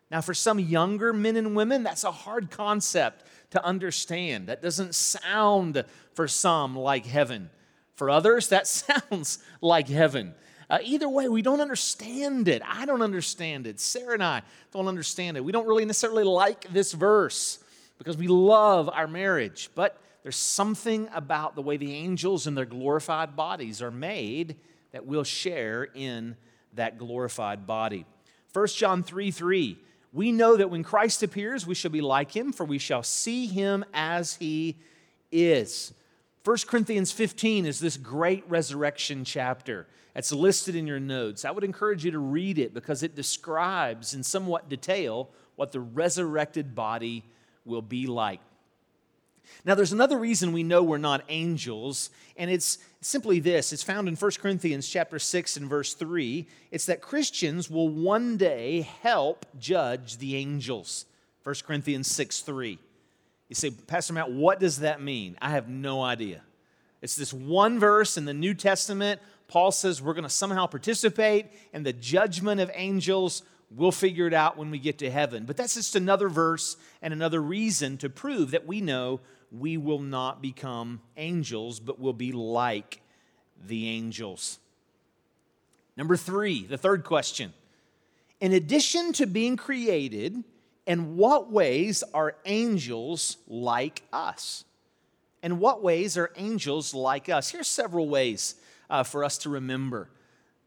Now, 0.09 0.21
for 0.21 0.33
some 0.33 0.59
younger 0.59 1.13
men 1.13 1.37
and 1.37 1.55
women, 1.55 1.83
that's 1.83 2.03
a 2.03 2.11
hard 2.11 2.51
concept 2.51 3.25
to 3.51 3.63
understand. 3.63 4.47
That 4.47 4.61
doesn't 4.61 4.95
sound 4.95 5.83
for 6.13 6.27
some 6.27 6.77
like 6.77 7.05
heaven. 7.05 7.49
For 7.95 8.09
others, 8.09 8.49
that 8.49 8.67
sounds 8.67 9.39
like 9.61 9.87
heaven. 9.87 10.33
Uh, 10.71 10.79
either 10.85 11.09
way, 11.09 11.27
we 11.27 11.41
don't 11.41 11.59
understand 11.59 12.47
it. 12.47 12.61
I 12.65 12.85
don't 12.85 13.01
understand 13.01 13.67
it. 13.67 13.77
Sarah 13.81 14.13
and 14.13 14.23
I 14.23 14.41
don't 14.71 14.87
understand 14.87 15.35
it. 15.35 15.43
We 15.43 15.51
don't 15.51 15.67
really 15.67 15.83
necessarily 15.83 16.23
like 16.23 16.71
this 16.71 16.93
verse 16.93 17.59
because 17.97 18.15
we 18.15 18.29
love 18.29 18.87
our 18.87 19.05
marriage. 19.05 19.69
But 19.75 20.01
there's 20.23 20.37
something 20.37 21.09
about 21.13 21.55
the 21.55 21.61
way 21.61 21.75
the 21.75 21.93
angels 21.93 22.47
and 22.47 22.57
their 22.57 22.63
glorified 22.63 23.35
bodies 23.35 23.81
are 23.81 23.91
made 23.91 24.55
that 24.93 25.05
we'll 25.05 25.25
share 25.25 25.83
in 25.83 26.37
that 26.75 26.97
glorified 26.97 27.67
body. 27.67 28.05
1 28.53 28.67
John 28.67 29.03
3 29.03 29.29
3. 29.29 29.77
We 30.13 30.31
know 30.31 30.55
that 30.55 30.69
when 30.69 30.83
Christ 30.83 31.21
appears, 31.21 31.67
we 31.67 31.75
shall 31.75 31.91
be 31.91 31.99
like 31.99 32.33
him, 32.33 32.53
for 32.53 32.65
we 32.65 32.77
shall 32.77 33.03
see 33.03 33.45
him 33.45 33.83
as 33.93 34.35
he 34.35 34.77
is. 35.33 35.93
1 36.45 36.57
Corinthians 36.65 37.11
15 37.11 37.65
is 37.65 37.81
this 37.81 37.97
great 37.97 38.45
resurrection 38.47 39.25
chapter. 39.25 39.85
It's 40.15 40.31
listed 40.31 40.75
in 40.75 40.87
your 40.87 40.99
notes. 40.99 41.45
I 41.45 41.51
would 41.51 41.63
encourage 41.63 42.03
you 42.03 42.11
to 42.11 42.19
read 42.19 42.59
it 42.59 42.73
because 42.73 43.03
it 43.03 43.15
describes 43.15 44.13
in 44.13 44.23
somewhat 44.23 44.69
detail 44.69 45.29
what 45.55 45.71
the 45.71 45.79
resurrected 45.79 46.75
body 46.75 47.23
will 47.65 47.81
be 47.81 48.07
like. 48.07 48.39
Now, 49.65 49.75
there's 49.75 49.91
another 49.91 50.17
reason 50.17 50.53
we 50.53 50.63
know 50.63 50.81
we're 50.81 50.97
not 50.97 51.23
angels, 51.29 52.09
and 52.37 52.49
it's 52.49 52.77
simply 53.01 53.39
this. 53.39 53.73
It's 53.73 53.83
found 53.83 54.07
in 54.07 54.15
1 54.15 54.31
Corinthians 54.39 54.87
chapter 54.87 55.19
6 55.19 55.57
and 55.57 55.69
verse 55.69 55.93
3. 55.93 56.47
It's 56.71 56.85
that 56.85 57.01
Christians 57.01 57.69
will 57.69 57.89
one 57.89 58.37
day 58.37 58.81
help 59.01 59.45
judge 59.59 60.17
the 60.17 60.35
angels. 60.35 61.05
1 61.43 61.55
Corinthians 61.65 62.09
6 62.11 62.41
3. 62.41 62.79
You 63.49 63.55
say, 63.55 63.71
Pastor 63.71 64.13
Matt, 64.13 64.31
what 64.31 64.59
does 64.59 64.79
that 64.79 65.01
mean? 65.01 65.37
I 65.41 65.49
have 65.51 65.67
no 65.67 66.01
idea. 66.01 66.41
It's 67.01 67.15
this 67.15 67.33
one 67.33 67.79
verse 67.79 68.15
in 68.15 68.25
the 68.25 68.33
New 68.33 68.53
Testament 68.53 69.19
Paul 69.51 69.73
says 69.73 70.01
we're 70.01 70.13
going 70.13 70.23
to 70.23 70.29
somehow 70.29 70.65
participate 70.65 71.47
in 71.73 71.83
the 71.83 71.91
judgment 71.91 72.61
of 72.61 72.71
angels. 72.73 73.43
We'll 73.69 73.91
figure 73.91 74.25
it 74.25 74.33
out 74.33 74.55
when 74.55 74.71
we 74.71 74.79
get 74.79 74.99
to 74.99 75.11
heaven. 75.11 75.43
But 75.43 75.57
that's 75.57 75.73
just 75.73 75.97
another 75.97 76.29
verse 76.29 76.77
and 77.01 77.13
another 77.13 77.41
reason 77.41 77.97
to 77.97 78.09
prove 78.09 78.51
that 78.51 78.65
we 78.65 78.79
know 78.79 79.19
we 79.51 79.75
will 79.75 79.99
not 79.99 80.41
become 80.41 81.01
angels, 81.17 81.81
but 81.81 81.99
will 81.99 82.13
be 82.13 82.31
like 82.31 83.01
the 83.67 83.89
angels. 83.89 84.57
Number 85.97 86.15
three, 86.15 86.65
the 86.65 86.77
third 86.77 87.03
question. 87.03 87.51
In 88.39 88.53
addition 88.53 89.11
to 89.13 89.25
being 89.25 89.57
created, 89.57 90.45
in 90.87 91.17
what 91.17 91.51
ways 91.51 92.05
are 92.13 92.37
angels 92.45 93.35
like 93.49 94.03
us? 94.13 94.63
In 95.43 95.59
what 95.59 95.81
ways 95.81 96.17
are 96.17 96.31
angels 96.35 96.93
like 96.93 97.29
us? 97.29 97.49
Here's 97.49 97.67
several 97.67 98.07
ways 98.07 98.55
uh, 98.89 99.03
for 99.03 99.23
us 99.23 99.37
to 99.39 99.49
remember. 99.49 100.09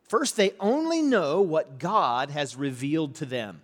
First, 0.09 0.37
they 0.37 0.53
only 0.61 1.01
know 1.01 1.41
what 1.41 1.79
God 1.79 2.31
has 2.31 2.57
revealed 2.57 3.15
to 3.17 3.27
them. 3.27 3.63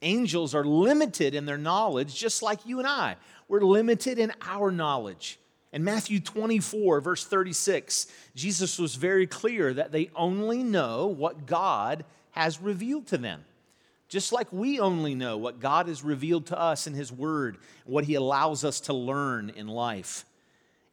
Angels 0.00 0.54
are 0.54 0.64
limited 0.64 1.34
in 1.34 1.44
their 1.44 1.58
knowledge, 1.58 2.14
just 2.14 2.42
like 2.42 2.64
you 2.64 2.78
and 2.78 2.86
I. 2.86 3.16
We're 3.48 3.60
limited 3.60 4.18
in 4.18 4.32
our 4.42 4.70
knowledge. 4.70 5.38
In 5.72 5.84
Matthew 5.84 6.20
24, 6.20 7.00
verse 7.00 7.24
36, 7.24 8.06
Jesus 8.34 8.78
was 8.78 8.94
very 8.94 9.26
clear 9.26 9.74
that 9.74 9.92
they 9.92 10.10
only 10.14 10.62
know 10.62 11.06
what 11.06 11.46
God 11.46 12.04
has 12.30 12.60
revealed 12.60 13.06
to 13.08 13.18
them. 13.18 13.44
Just 14.08 14.32
like 14.32 14.50
we 14.52 14.80
only 14.80 15.14
know 15.14 15.36
what 15.36 15.60
God 15.60 15.88
has 15.88 16.02
revealed 16.02 16.46
to 16.46 16.58
us 16.58 16.86
in 16.86 16.94
His 16.94 17.12
Word, 17.12 17.58
what 17.84 18.04
He 18.04 18.14
allows 18.14 18.64
us 18.64 18.80
to 18.80 18.94
learn 18.94 19.50
in 19.50 19.66
life. 19.66 20.24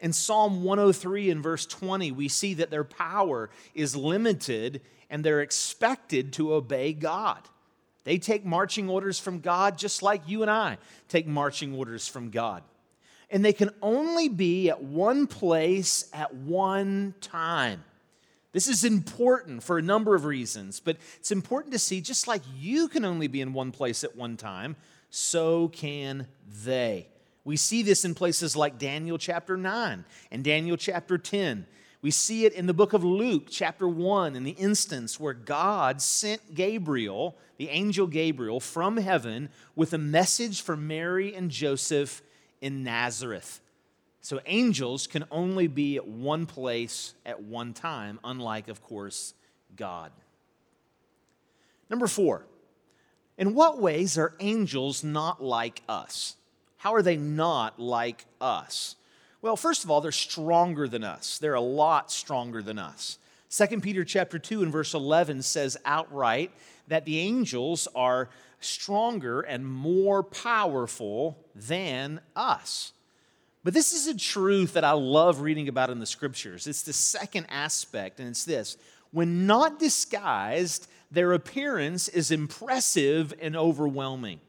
In 0.05 0.13
Psalm 0.13 0.61
103 0.61 1.31
and 1.31 1.41
verse 1.41 1.65
20, 1.65 2.11
we 2.11 2.27
see 2.27 2.53
that 2.53 2.69
their 2.69 2.83
power 2.83 3.49
is 3.73 3.95
limited 3.95 4.81
and 5.09 5.23
they're 5.23 5.41
expected 5.41 6.31
to 6.33 6.53
obey 6.53 6.93
God. 6.93 7.39
They 8.03 8.19
take 8.19 8.45
marching 8.45 8.87
orders 8.87 9.19
from 9.19 9.39
God 9.39 9.79
just 9.79 10.03
like 10.03 10.21
you 10.29 10.43
and 10.43 10.51
I 10.51 10.77
take 11.09 11.25
marching 11.25 11.73
orders 11.73 12.07
from 12.07 12.29
God. 12.29 12.61
And 13.31 13.43
they 13.43 13.51
can 13.51 13.71
only 13.81 14.29
be 14.29 14.69
at 14.69 14.83
one 14.83 15.25
place 15.25 16.07
at 16.13 16.35
one 16.35 17.15
time. 17.19 17.83
This 18.51 18.67
is 18.67 18.83
important 18.83 19.63
for 19.63 19.79
a 19.79 19.81
number 19.81 20.13
of 20.13 20.25
reasons, 20.25 20.79
but 20.79 20.97
it's 21.17 21.31
important 21.31 21.73
to 21.73 21.79
see 21.79 21.99
just 21.99 22.27
like 22.27 22.43
you 22.55 22.89
can 22.89 23.05
only 23.05 23.25
be 23.25 23.41
in 23.41 23.53
one 23.53 23.71
place 23.71 24.03
at 24.03 24.15
one 24.15 24.37
time, 24.37 24.75
so 25.09 25.69
can 25.69 26.27
they. 26.63 27.07
We 27.45 27.57
see 27.57 27.83
this 27.83 28.03
in 28.03 28.15
places 28.15 28.55
like 28.55 28.79
Daniel 28.79 29.17
chapter 29.19 29.55
9 29.55 30.03
and 30.31 30.43
Daniel 30.43 30.75
chapter 30.75 31.17
10. 31.17 31.67
We 32.01 32.11
see 32.11 32.45
it 32.45 32.53
in 32.53 32.65
the 32.65 32.73
book 32.73 32.93
of 32.93 33.03
Luke, 33.03 33.47
chapter 33.49 33.87
1, 33.87 34.35
in 34.35 34.43
the 34.43 34.51
instance 34.51 35.19
where 35.19 35.33
God 35.33 36.01
sent 36.01 36.53
Gabriel, 36.53 37.37
the 37.57 37.69
angel 37.69 38.07
Gabriel, 38.07 38.59
from 38.59 38.97
heaven 38.97 39.49
with 39.75 39.93
a 39.93 39.97
message 39.97 40.61
for 40.61 40.75
Mary 40.75 41.33
and 41.33 41.49
Joseph 41.49 42.21
in 42.61 42.83
Nazareth. 42.83 43.61
So 44.21 44.39
angels 44.47 45.05
can 45.05 45.25
only 45.29 45.67
be 45.67 45.97
at 45.97 46.07
one 46.07 46.47
place 46.47 47.13
at 47.27 47.43
one 47.43 47.73
time, 47.73 48.19
unlike, 48.23 48.69
of 48.69 48.81
course, 48.81 49.35
God. 49.75 50.11
Number 51.91 52.07
four, 52.07 52.47
in 53.37 53.53
what 53.53 53.79
ways 53.79 54.17
are 54.17 54.33
angels 54.39 55.03
not 55.03 55.43
like 55.43 55.83
us? 55.87 56.37
How 56.85 56.93
are 56.93 57.01
they 57.01 57.17
not 57.17 57.79
like 57.79 58.25
us? 58.39 58.95
Well, 59.41 59.57
first 59.57 59.83
of 59.83 59.89
all, 59.89 60.01
they're 60.01 60.11
stronger 60.11 60.87
than 60.87 61.03
us. 61.03 61.39
They're 61.39 61.55
a 61.55 61.59
lot 61.59 62.11
stronger 62.11 62.61
than 62.61 62.77
us. 62.77 63.17
2 63.49 63.81
Peter 63.81 64.05
chapter 64.05 64.37
2 64.37 64.61
and 64.61 64.71
verse 64.71 64.93
11 64.93 65.41
says 65.41 65.77
outright 65.83 66.51
that 66.87 67.05
the 67.05 67.17
angels 67.17 67.87
are 67.95 68.29
stronger 68.59 69.41
and 69.41 69.65
more 69.65 70.21
powerful 70.21 71.43
than 71.55 72.21
us. 72.35 72.93
But 73.63 73.73
this 73.73 73.91
is 73.91 74.05
a 74.05 74.15
truth 74.15 74.73
that 74.73 74.83
I 74.83 74.91
love 74.91 75.41
reading 75.41 75.67
about 75.67 75.89
in 75.89 75.97
the 75.97 76.05
scriptures. 76.05 76.67
It's 76.67 76.83
the 76.83 76.93
second 76.93 77.47
aspect, 77.49 78.19
and 78.19 78.29
it's 78.29 78.45
this 78.45 78.77
when 79.09 79.47
not 79.47 79.79
disguised, 79.79 80.87
their 81.09 81.33
appearance 81.33 82.09
is 82.09 82.29
impressive 82.29 83.33
and 83.41 83.55
overwhelming. 83.55 84.39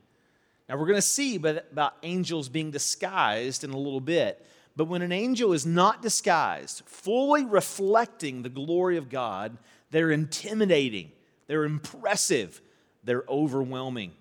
Now, 0.68 0.76
we're 0.76 0.86
going 0.86 0.96
to 0.96 1.02
see 1.02 1.36
about 1.36 1.96
angels 2.02 2.48
being 2.48 2.70
disguised 2.70 3.62
in 3.62 3.70
a 3.70 3.78
little 3.78 4.00
bit. 4.00 4.44
But 4.74 4.86
when 4.86 5.00
an 5.02 5.12
angel 5.12 5.52
is 5.52 5.64
not 5.64 6.02
disguised, 6.02 6.82
fully 6.86 7.44
reflecting 7.44 8.42
the 8.42 8.48
glory 8.48 8.96
of 8.96 9.08
God, 9.08 9.56
they're 9.90 10.10
intimidating, 10.10 11.12
they're 11.46 11.64
impressive, 11.64 12.60
they're 13.04 13.24
overwhelming. 13.28 14.12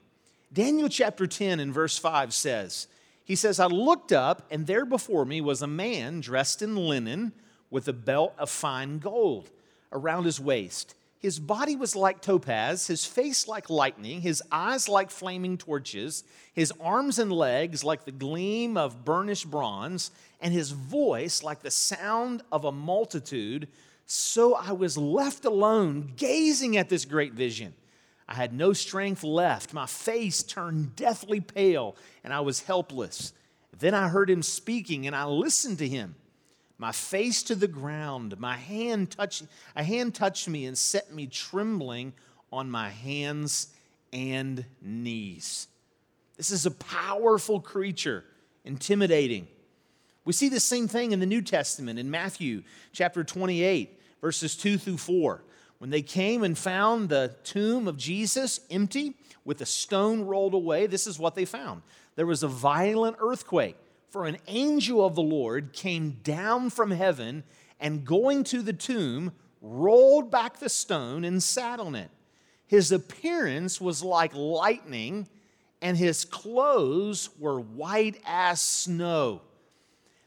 Daniel 0.54 0.88
chapter 0.88 1.28
10 1.28 1.60
and 1.60 1.74
verse 1.74 1.98
5 1.98 2.34
says, 2.34 2.88
He 3.26 3.36
says, 3.36 3.60
I 3.60 3.66
looked 3.66 4.14
up, 4.14 4.44
and 4.50 4.66
there 4.66 4.86
before 4.86 5.26
me 5.26 5.42
was 5.42 5.62
a 5.62 5.68
man 5.68 6.22
dressed 6.22 6.62
in 6.62 6.76
linen 6.78 7.34
with 7.70 7.88
a 7.88 7.94
belt 7.94 8.34
of 8.38 8.50
fine 8.50 9.00
gold 9.00 9.50
around 9.92 10.24
his 10.24 10.40
waist 10.40 10.96
his 11.20 11.40
body 11.40 11.76
was 11.76 11.96
like 11.96 12.22
topaz, 12.22 12.88
his 12.88 13.06
face 13.06 13.48
like 13.48 13.70
lightning, 13.70 14.22
his 14.22 14.44
eyes 14.52 14.88
like 14.88 15.10
flaming 15.10 15.58
torches, 15.58 16.24
his 16.54 16.72
arms 16.80 17.20
and 17.20 17.32
legs 17.32 17.84
like 17.84 18.06
the 18.06 18.12
gleam 18.12 18.78
of 18.78 19.06
burnished 19.06 19.50
bronze, 19.50 20.12
and 20.42 20.54
his 20.54 20.72
voice 20.72 21.42
like 21.42 21.62
the 21.62 21.72
sound 21.72 22.44
of 22.52 22.66
a 22.66 22.72
multitude. 22.72 23.68
So 24.06 24.54
I 24.54 24.74
was 24.74 24.98
left 24.98 25.46
alone, 25.46 26.14
gazing 26.16 26.78
at 26.78 26.90
this 26.90 27.06
great 27.06 27.34
vision. 27.34 27.74
I 28.28 28.36
had 28.36 28.54
no 28.54 28.74
strength 28.74 29.24
left. 29.24 29.74
My 29.74 29.86
face 29.86 30.44
turned 30.44 30.96
deathly 30.96 31.40
pale, 31.40 31.96
and 32.24 32.34
I 32.34 32.42
was 32.42 32.62
helpless. 32.62 33.34
Then 33.78 33.94
I 33.94 34.10
heard 34.10 34.30
him 34.30 34.44
speaking, 34.44 35.08
and 35.08 35.16
I 35.16 35.26
listened 35.26 35.80
to 35.80 35.88
him 35.88 36.16
my 36.78 36.92
face 36.92 37.44
to 37.44 37.56
the 37.56 37.68
ground. 37.68 38.40
My 38.40 38.56
hand 38.56 39.12
touched, 39.12 39.44
a 39.76 39.84
hand 39.84 40.14
touched 40.14 40.48
me 40.50 40.66
and 40.66 40.78
set 40.78 41.14
me 41.14 41.28
trembling 41.28 42.14
on 42.52 42.70
my 42.70 42.90
hands 42.90 43.70
and 44.12 44.66
knees. 44.82 45.68
This 46.38 46.52
is 46.52 46.66
a 46.66 46.72
powerful 46.72 47.60
creature, 47.60 48.26
intimidating. 48.66 49.48
We 50.26 50.34
see 50.34 50.50
the 50.50 50.60
same 50.60 50.88
thing 50.88 51.12
in 51.12 51.20
the 51.20 51.26
New 51.26 51.42
Testament 51.42 52.00
in 52.00 52.10
Matthew 52.10 52.64
chapter 52.92 53.24
28, 53.24 54.00
verses 54.22 54.56
2 54.56 54.78
through 54.78 54.98
4. 54.98 55.44
When 55.78 55.90
they 55.90 56.02
came 56.02 56.44
and 56.44 56.58
found 56.58 57.10
the 57.10 57.36
tomb 57.44 57.88
of 57.88 57.98
Jesus 57.98 58.60
empty 58.70 59.14
with 59.44 59.62
a 59.62 59.66
stone 59.66 60.22
rolled 60.22 60.54
away, 60.54 60.88
this 60.88 61.06
is 61.08 61.20
what 61.20 61.36
they 61.36 61.46
found. 61.46 61.84
There 62.16 62.26
was 62.26 62.44
a 62.44 62.48
violent 62.48 63.18
earthquake 63.20 63.78
for 64.16 64.26
an 64.26 64.38
angel 64.48 65.06
of 65.06 65.14
the 65.14 65.22
Lord 65.22 65.74
came 65.74 66.22
down 66.24 66.70
from 66.70 66.92
heaven 66.92 67.44
and 67.82 68.06
going 68.06 68.46
to 68.46 68.62
the 68.62 68.72
tomb, 68.72 69.34
rolled 69.62 70.32
back 70.32 70.58
the 70.58 70.70
stone 70.70 71.26
and 71.26 71.44
sat 71.44 71.82
on 71.82 71.96
it. 71.96 72.10
His 72.66 72.94
appearance 72.94 73.82
was 73.82 74.02
like 74.02 74.34
lightning, 74.34 75.28
and 75.82 75.98
his 75.98 76.24
clothes 76.24 77.30
were 77.38 77.60
white 77.60 78.16
as 78.26 78.62
snow. 78.62 79.42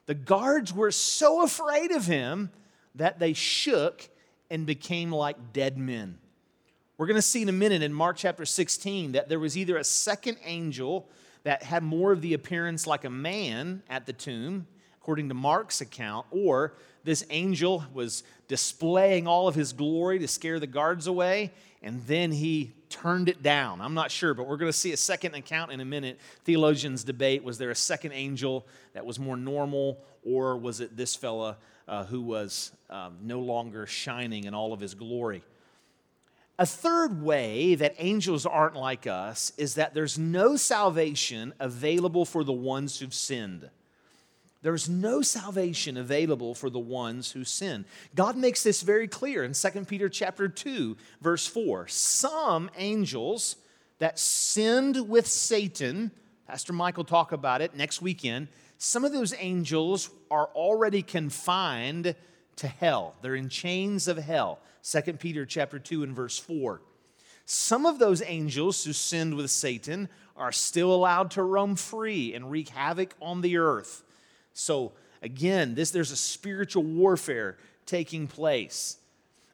The 0.04 0.14
guards 0.14 0.70
were 0.70 0.90
so 0.90 1.42
afraid 1.42 1.90
of 1.90 2.04
him 2.04 2.50
that 2.94 3.18
they 3.18 3.32
shook 3.32 4.06
and 4.50 4.66
became 4.66 5.10
like 5.10 5.54
dead 5.54 5.78
men. 5.78 6.18
We're 6.98 7.06
going 7.06 7.14
to 7.14 7.22
see 7.22 7.40
in 7.40 7.48
a 7.48 7.52
minute 7.52 7.82
in 7.82 7.94
Mark 7.94 8.18
chapter 8.18 8.44
16 8.44 9.12
that 9.12 9.30
there 9.30 9.40
was 9.40 9.56
either 9.56 9.78
a 9.78 9.84
second 9.84 10.36
angel 10.44 11.08
that 11.48 11.62
had 11.62 11.82
more 11.82 12.12
of 12.12 12.20
the 12.20 12.34
appearance 12.34 12.86
like 12.86 13.06
a 13.06 13.10
man 13.10 13.82
at 13.88 14.04
the 14.04 14.12
tomb, 14.12 14.66
according 15.00 15.30
to 15.30 15.34
Mark's 15.34 15.80
account, 15.80 16.26
or 16.30 16.74
this 17.04 17.24
angel 17.30 17.82
was 17.94 18.22
displaying 18.48 19.26
all 19.26 19.48
of 19.48 19.54
his 19.54 19.72
glory 19.72 20.18
to 20.18 20.28
scare 20.28 20.60
the 20.60 20.66
guards 20.66 21.06
away, 21.06 21.50
and 21.82 22.02
then 22.06 22.32
he 22.32 22.74
turned 22.90 23.30
it 23.30 23.42
down. 23.42 23.80
I'm 23.80 23.94
not 23.94 24.10
sure, 24.10 24.34
but 24.34 24.46
we're 24.46 24.58
going 24.58 24.70
to 24.70 24.76
see 24.76 24.92
a 24.92 24.96
second 24.98 25.34
account 25.36 25.72
in 25.72 25.80
a 25.80 25.86
minute. 25.86 26.20
Theologians 26.44 27.02
debate 27.02 27.42
was 27.42 27.56
there 27.56 27.70
a 27.70 27.74
second 27.74 28.12
angel 28.12 28.66
that 28.92 29.06
was 29.06 29.18
more 29.18 29.38
normal, 29.38 30.04
or 30.26 30.58
was 30.58 30.80
it 30.80 30.98
this 30.98 31.16
fella 31.16 31.56
uh, 31.88 32.04
who 32.04 32.20
was 32.20 32.72
um, 32.90 33.16
no 33.22 33.40
longer 33.40 33.86
shining 33.86 34.44
in 34.44 34.52
all 34.52 34.74
of 34.74 34.80
his 34.80 34.92
glory? 34.92 35.42
A 36.58 36.66
third 36.66 37.22
way 37.22 37.76
that 37.76 37.94
angels 37.98 38.44
aren't 38.44 38.74
like 38.74 39.06
us 39.06 39.52
is 39.56 39.74
that 39.74 39.94
there's 39.94 40.18
no 40.18 40.56
salvation 40.56 41.54
available 41.60 42.24
for 42.24 42.42
the 42.42 42.52
ones 42.52 42.98
who've 42.98 43.14
sinned. 43.14 43.70
There's 44.62 44.88
no 44.88 45.22
salvation 45.22 45.96
available 45.96 46.56
for 46.56 46.68
the 46.68 46.80
ones 46.80 47.30
who 47.30 47.44
sin. 47.44 47.84
God 48.16 48.36
makes 48.36 48.64
this 48.64 48.82
very 48.82 49.06
clear 49.06 49.44
in 49.44 49.52
2 49.52 49.84
Peter 49.84 50.08
chapter 50.08 50.48
2 50.48 50.96
verse 51.20 51.46
4. 51.46 51.86
Some 51.86 52.70
angels 52.76 53.54
that 54.00 54.18
sinned 54.18 55.08
with 55.08 55.28
Satan, 55.28 56.10
Pastor 56.48 56.72
Michael 56.72 57.04
talk 57.04 57.30
about 57.30 57.60
it 57.60 57.76
next 57.76 58.02
weekend, 58.02 58.48
some 58.78 59.04
of 59.04 59.12
those 59.12 59.32
angels 59.38 60.10
are 60.28 60.46
already 60.54 61.02
confined 61.02 62.16
to 62.56 62.66
hell. 62.66 63.14
They're 63.22 63.36
in 63.36 63.48
chains 63.48 64.08
of 64.08 64.16
hell. 64.16 64.58
2 64.90 65.14
Peter 65.14 65.44
chapter 65.44 65.78
2 65.78 66.02
and 66.02 66.16
verse 66.16 66.38
4. 66.38 66.80
Some 67.44 67.84
of 67.84 67.98
those 67.98 68.22
angels 68.22 68.84
who 68.84 68.92
sinned 68.92 69.34
with 69.34 69.50
Satan 69.50 70.08
are 70.36 70.52
still 70.52 70.94
allowed 70.94 71.30
to 71.32 71.42
roam 71.42 71.76
free 71.76 72.34
and 72.34 72.50
wreak 72.50 72.70
havoc 72.70 73.14
on 73.20 73.40
the 73.40 73.58
earth. 73.58 74.02
So 74.54 74.92
again, 75.22 75.74
this 75.74 75.90
there's 75.90 76.10
a 76.10 76.16
spiritual 76.16 76.84
warfare 76.84 77.58
taking 77.86 78.26
place. 78.26 78.98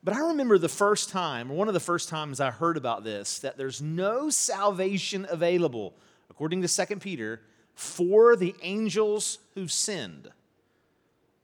But 0.05 0.14
I 0.14 0.21
remember 0.21 0.59
the 0.59 0.69
first 0.69 1.09
time, 1.09 1.50
or 1.50 1.55
one 1.55 1.69
of 1.69 1.75
the 1.75 1.81
first 1.81 2.09
times 2.09 2.38
I 2.38 2.50
heard 2.50 2.76
about 2.76 3.05
this, 3.05 3.38
that 3.38 3.57
there's 3.57 3.81
no 3.81 4.29
salvation 4.29 5.26
available, 5.31 5.95
according 6.29 6.62
to 6.62 6.87
2 6.87 6.97
Peter, 6.97 7.41
for 7.75 8.37
the 8.37 8.55
angels 8.62 9.38
who've 9.55 9.73
sinned. 9.73 10.29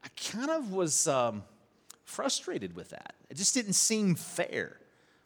I 0.05 0.09
kind 0.17 0.51
of 0.51 0.73
was 0.73 1.09
um, 1.09 1.43
frustrated 2.11 2.77
with 2.77 2.91
that. 2.91 3.15
It 3.31 3.37
just 3.37 3.55
didn't 3.55 3.75
seem 3.75 4.15
fair. 4.15 4.77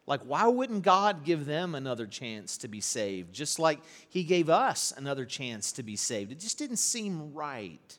Like, 0.07 0.21
why 0.21 0.47
wouldn't 0.47 0.83
God 0.83 1.23
give 1.23 1.45
them 1.45 1.73
another 1.73 2.05
chance 2.05 2.57
to 2.59 2.67
be 2.67 2.79
saved, 2.79 3.33
just 3.33 3.57
like 3.57 3.79
He 4.07 4.23
gave 4.23 4.49
us 4.49 4.93
another 4.95 5.25
chance 5.25 5.71
to 5.73 5.83
be 5.83 5.95
saved? 5.95 6.31
It 6.31 6.39
just 6.39 6.59
didn't 6.59 6.77
seem 6.77 7.33
right. 7.33 7.97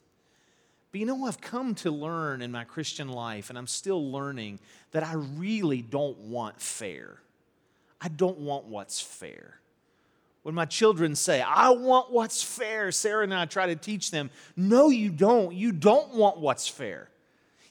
But 0.93 1.01
you 1.01 1.07
know, 1.07 1.27
I've 1.27 1.41
come 1.41 1.75
to 1.77 1.91
learn 1.91 2.43
in 2.43 2.53
my 2.53 2.65
Christian 2.65 3.09
life, 3.09 3.51
and 3.51 3.59
I'm 3.59 3.67
still 3.67 4.13
learning, 4.13 4.61
that 4.93 5.03
I 5.03 5.15
really 5.15 5.83
don't 5.83 6.17
want 6.19 6.61
fair. 6.61 7.19
I 8.01 8.09
don't 8.09 8.39
want 8.39 8.67
what's 8.67 9.01
fair. 9.01 9.59
When 10.45 10.55
my 10.55 10.65
children 10.65 11.17
say, 11.17 11.43
I 11.43 11.71
want 11.71 12.13
what's 12.13 12.41
fair, 12.41 12.93
Sarah 12.93 13.25
and 13.25 13.35
I 13.35 13.47
try 13.47 13.67
to 13.67 13.75
teach 13.75 14.13
them, 14.13 14.31
no, 14.55 14.91
you 14.91 15.11
don't. 15.11 15.53
You 15.53 15.73
don't 15.73 16.15
want 16.15 16.39
what's 16.39 16.69
fair. 16.69 17.09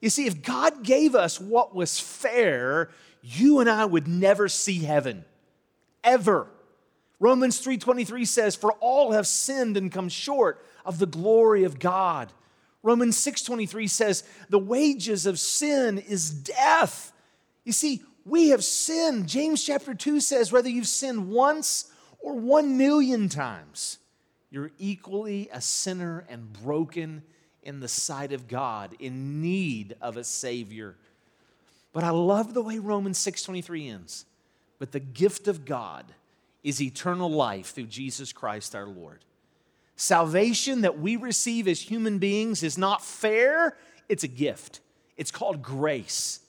You 0.02 0.10
see, 0.10 0.28
if 0.28 0.42
God 0.42 0.84
gave 0.84 1.16
us 1.16 1.40
what 1.40 1.76
was 1.76 2.00
fair, 2.00 2.90
you 3.22 3.60
and 3.60 3.70
I 3.70 3.86
would 3.86 4.08
never 4.08 4.48
see 4.48 4.80
heaven. 4.80 5.26
Ever. 6.04 6.48
Romans 7.20 7.60
3:23 7.60 8.26
says, 8.26 8.56
"For 8.56 8.74
all 8.74 9.14
have 9.14 9.26
sinned 9.26 9.78
and 9.78 9.92
come 9.92 10.10
short 10.10 10.64
of 10.86 11.00
the 11.00 11.06
glory 11.06 11.64
of 11.64 11.80
God." 11.80 12.32
Romans 12.84 13.18
6:23 13.18 13.88
says, 13.88 14.24
"The 14.50 14.60
wages 14.60 15.26
of 15.26 15.40
sin 15.40 15.98
is 15.98 16.30
death." 16.30 17.14
You 17.64 17.72
see, 17.72 18.04
we 18.26 18.50
have 18.50 18.64
sinned. 18.64 19.28
James 19.28 19.64
chapter 19.64 19.94
2 19.94 20.20
says, 20.20 20.52
whether 20.52 20.70
you've 20.70 20.88
sinned 20.88 21.30
once 21.30 21.86
or 22.20 22.34
1 22.34 22.78
million 22.78 23.30
times, 23.30 24.00
you're 24.50 24.72
equally 24.80 25.48
a 25.54 25.62
sinner 25.62 26.26
and 26.28 26.52
broken 26.52 27.24
in 27.66 27.80
the 27.80 27.88
sight 27.88 28.32
of 28.32 28.48
God, 28.48 28.96
in 29.00 29.42
need 29.42 29.96
of 30.00 30.16
a 30.16 30.24
Savior. 30.24 30.96
But 31.92 32.04
I 32.04 32.12
love 32.12 32.54
the 32.54 32.62
way 32.62 32.80
Romans 32.80 33.18
6:23 33.18 33.90
ends. 33.90 34.26
But 34.80 34.92
the 34.92 35.00
gift 35.00 35.48
of 35.48 35.66
God 35.66 36.14
is 36.64 36.82
eternal 36.82 37.30
life 37.30 37.74
through 37.74 37.88
Jesus 37.88 38.32
Christ 38.32 38.76
our 38.76 38.86
Lord. 38.86 39.24
Salvation 39.96 40.82
that 40.82 41.00
we 41.00 41.16
receive 41.16 41.68
as 41.68 41.82
human 41.82 42.20
beings 42.20 42.64
is 42.64 42.78
not 42.78 43.04
fair, 43.04 43.78
it's 44.10 44.24
a 44.24 44.28
gift. 44.28 44.82
It's 45.16 45.32
called 45.32 45.62
grace. 45.62 46.42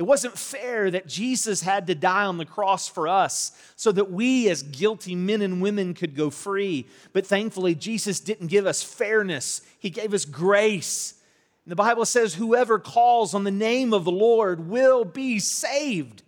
It 0.00 0.06
wasn't 0.06 0.38
fair 0.38 0.90
that 0.92 1.06
Jesus 1.06 1.60
had 1.60 1.88
to 1.88 1.94
die 1.94 2.24
on 2.24 2.38
the 2.38 2.46
cross 2.46 2.88
for 2.88 3.06
us 3.06 3.52
so 3.76 3.92
that 3.92 4.10
we, 4.10 4.48
as 4.48 4.62
guilty 4.62 5.14
men 5.14 5.42
and 5.42 5.60
women, 5.60 5.92
could 5.92 6.16
go 6.16 6.30
free. 6.30 6.86
But 7.12 7.26
thankfully, 7.26 7.74
Jesus 7.74 8.18
didn't 8.18 8.46
give 8.46 8.64
us 8.64 8.82
fairness, 8.82 9.60
He 9.78 9.90
gave 9.90 10.14
us 10.14 10.24
grace. 10.24 11.20
And 11.66 11.72
the 11.72 11.76
Bible 11.76 12.06
says, 12.06 12.32
Whoever 12.32 12.78
calls 12.78 13.34
on 13.34 13.44
the 13.44 13.50
name 13.50 13.92
of 13.92 14.04
the 14.04 14.10
Lord 14.10 14.70
will 14.70 15.04
be 15.04 15.38
saved. 15.38 16.22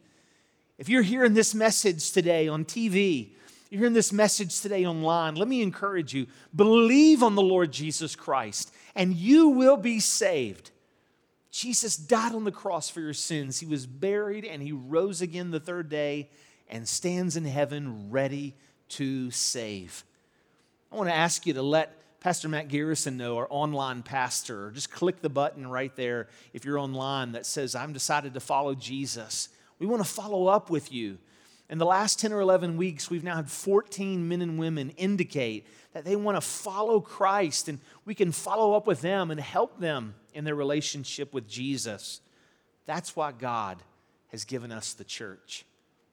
If 0.77 0.91
you're 0.91 1.01
hearing 1.01 1.33
this 1.33 1.55
message 1.55 2.13
today 2.13 2.49
on 2.49 2.67
TV, 2.67 3.31
you're 3.71 3.79
hearing 3.79 3.95
this 3.95 4.13
message 4.13 4.61
today 4.61 4.85
online, 4.85 5.35
let 5.37 5.49
me 5.49 5.63
encourage 5.63 6.13
you 6.13 6.27
believe 6.55 7.23
on 7.23 7.37
the 7.37 7.41
Lord 7.41 7.73
Jesus 7.73 8.17
Christ, 8.17 8.71
and 8.95 9.15
you 9.15 9.49
will 9.49 9.79
be 9.79 9.99
saved. 9.99 10.73
Jesus 11.53 11.97
died 11.97 12.35
on 12.35 12.45
the 12.45 12.51
cross 12.51 12.89
for 12.89 13.01
your 13.01 13.13
sins. 13.13 13.61
He 13.61 13.67
was 13.67 13.87
buried 13.87 14.47
and 14.47 14.63
he 14.63 14.73
rose 14.73 15.21
again 15.21 15.51
the 15.51 15.61
third 15.61 15.91
day 15.91 16.31
and 16.69 16.89
stands 16.89 17.37
in 17.37 17.45
heaven 17.45 18.11
ready 18.11 18.55
to 18.89 19.31
save. 19.31 20.03
I 20.91 20.97
want 20.97 21.11
to 21.11 21.15
ask 21.15 21.47
you 21.47 21.53
to 21.53 21.63
let 21.63 22.21
Pastor 22.21 22.49
Matt 22.49 22.69
Garrison 22.69 23.19
know, 23.19 23.37
our 23.37 23.47
online 23.51 24.03
pastor. 24.03 24.71
Just 24.71 24.91
click 24.91 25.21
the 25.21 25.29
button 25.29 25.67
right 25.67 25.95
there 25.95 26.29
if 26.55 26.65
you're 26.65 26.79
online 26.79 27.33
that 27.33 27.45
says, 27.45 27.75
I'm 27.75 27.93
decided 27.93 28.33
to 28.35 28.41
follow 28.41 28.75
Jesus. 28.75 29.51
We 29.79 29.87
want 29.87 30.03
to 30.03 30.09
follow 30.09 30.47
up 30.47 30.71
with 30.71 30.91
you. 30.91 31.19
In 31.73 31.79
the 31.79 31.87
last 31.87 32.19
10 32.19 32.35
or 32.35 32.41
11 32.41 32.77
weeks, 32.77 33.09
we've 33.09 33.25
now 33.25 33.37
had 33.37 33.51
14 33.51 34.29
men 34.29 34.43
and 34.43 34.59
women 34.59 34.91
indicate 34.99 35.67
that 35.95 36.05
they 36.05 36.17
want 36.17 36.37
to 36.37 36.43
follow 36.43 37.01
Christ, 37.01 37.67
and 37.67 37.81
we 38.05 38.15
can 38.15 38.31
follow 38.31 38.75
up 38.75 38.87
with 38.87 39.01
them 39.01 39.31
and 39.31 39.41
help 39.41 39.81
them 39.81 40.15
in 40.35 40.45
their 40.45 40.55
relationship 40.55 41.33
with 41.33 41.49
Jesus. 41.49 42.21
That's 42.85 43.17
why 43.17 43.33
God 43.33 43.79
has 44.33 44.45
given 44.45 44.71
us 44.71 44.93
the 44.93 45.05
church. 45.05 45.65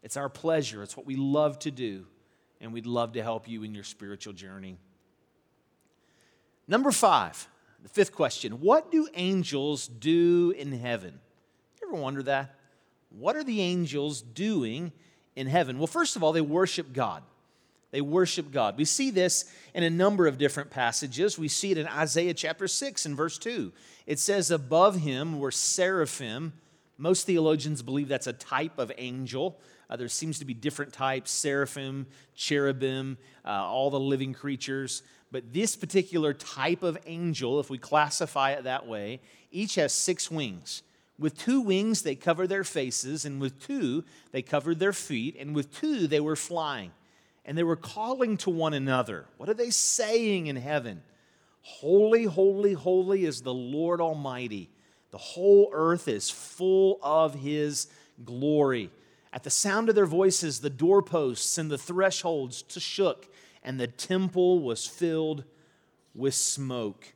It's 0.01 0.15
our 0.15 0.29
pleasure, 0.29 0.81
it's 0.81 0.95
what 0.95 1.05
we 1.05 1.17
love 1.17 1.59
to 1.59 1.71
do, 1.71 2.05
and 2.61 2.71
we'd 2.71 2.85
love 2.85 3.11
to 3.13 3.21
help 3.21 3.45
you 3.45 3.63
in 3.63 3.75
your 3.75 3.83
spiritual 3.83 4.31
journey. 4.31 4.77
Number 6.69 6.91
five, 6.91 7.49
the 7.83 7.89
fifth 7.89 8.13
question 8.13 8.61
What 8.61 8.93
do 8.93 9.09
angels 9.13 9.89
do 9.89 10.53
in 10.57 10.71
heaven? 10.71 11.19
You 11.81 11.89
ever 11.89 12.01
wonder 12.01 12.23
that? 12.23 12.55
What 13.09 13.35
are 13.35 13.43
the 13.43 13.59
angels 13.59 14.21
doing 14.21 14.93
in 15.39 15.47
heaven? 15.47 15.78
Well, 15.78 15.88
first 15.88 16.17
of 16.17 16.23
all, 16.23 16.34
they 16.34 16.41
worship 16.41 16.91
God. 16.91 17.23
They 17.91 18.02
worship 18.02 18.52
God. 18.52 18.78
We 18.78 18.86
see 18.86 19.10
this 19.10 19.52
in 19.73 19.84
a 19.84 19.89
number 19.89 20.28
of 20.28 20.38
different 20.38 20.69
passages. 20.69 21.39
We 21.39 21.47
see 21.47 21.71
it 21.71 21.78
in 21.78 21.88
Isaiah 21.88 22.34
chapter 22.34 22.67
6 22.67 23.06
and 23.06 23.15
verse 23.15 23.38
2. 23.38 23.71
It 24.06 24.19
says, 24.19 24.52
Above 24.52 24.97
him 24.97 25.39
were 25.39 25.49
seraphim. 25.49 26.54
Most 26.97 27.25
theologians 27.25 27.82
believe 27.82 28.10
that's 28.10 28.28
a 28.28 28.34
type 28.34 28.78
of 28.78 28.91
angel. 28.97 29.60
Uh, 29.89 29.95
there 29.95 30.10
seems 30.10 30.38
to 30.39 30.45
be 30.45 30.54
different 30.54 30.91
types 30.91 31.32
seraphim, 31.32 32.06
cherubim, 32.36 33.17
uh, 33.45 33.49
all 33.49 33.89
the 33.89 33.99
living 33.99 34.34
creatures. 34.34 35.02
But 35.32 35.54
this 35.54 35.75
particular 35.75 36.34
type 36.34 36.84
of 36.84 36.97
angel, 37.06 37.60
if 37.62 37.69
we 37.69 37.78
classify 37.78 38.52
it 38.52 38.65
that 38.65 38.88
way, 38.88 39.21
each 39.52 39.75
has 39.75 39.93
six 39.93 40.30
wings. 40.30 40.84
With 41.19 41.38
two 41.38 41.62
wings, 41.62 42.01
they 42.01 42.15
cover 42.15 42.47
their 42.47 42.63
faces, 42.63 43.25
and 43.25 43.39
with 43.39 43.60
two, 43.60 44.05
they 44.32 44.41
covered 44.41 44.79
their 44.79 44.93
feet, 44.93 45.36
and 45.38 45.53
with 45.53 45.71
two, 45.71 46.08
they 46.08 46.21
were 46.21 46.38
flying 46.38 46.91
and 47.49 47.58
they 47.58 47.63
were 47.63 47.75
calling 47.75 48.38
to 48.38 48.51
one 48.51 48.75
another. 48.75 49.25
What 49.38 49.49
are 49.49 49.55
they 49.55 49.71
saying 49.71 50.45
in 50.45 50.55
heaven? 50.55 51.01
Holy, 51.62 52.25
holy, 52.25 52.73
holy 52.73 53.25
is 53.25 53.41
the 53.41 53.53
Lord 53.53 53.99
Almighty. 53.99 54.69
The 55.10 55.17
whole 55.17 55.71
earth 55.73 56.08
is 56.08 56.29
full 56.29 56.99
of 57.01 57.34
his 57.34 57.88
glory. 58.23 58.91
At 59.34 59.43
the 59.43 59.49
sound 59.49 59.89
of 59.89 59.95
their 59.95 60.05
voices, 60.05 60.60
the 60.60 60.69
doorposts 60.69 61.58
and 61.58 61.71
the 61.71 61.77
thresholds 61.79 62.63
shook, 62.77 63.27
and 63.63 63.79
the 63.79 63.88
temple 63.88 64.60
was 64.60 64.86
filled 64.86 65.43
with 66.13 66.36
smoke. 66.36 67.13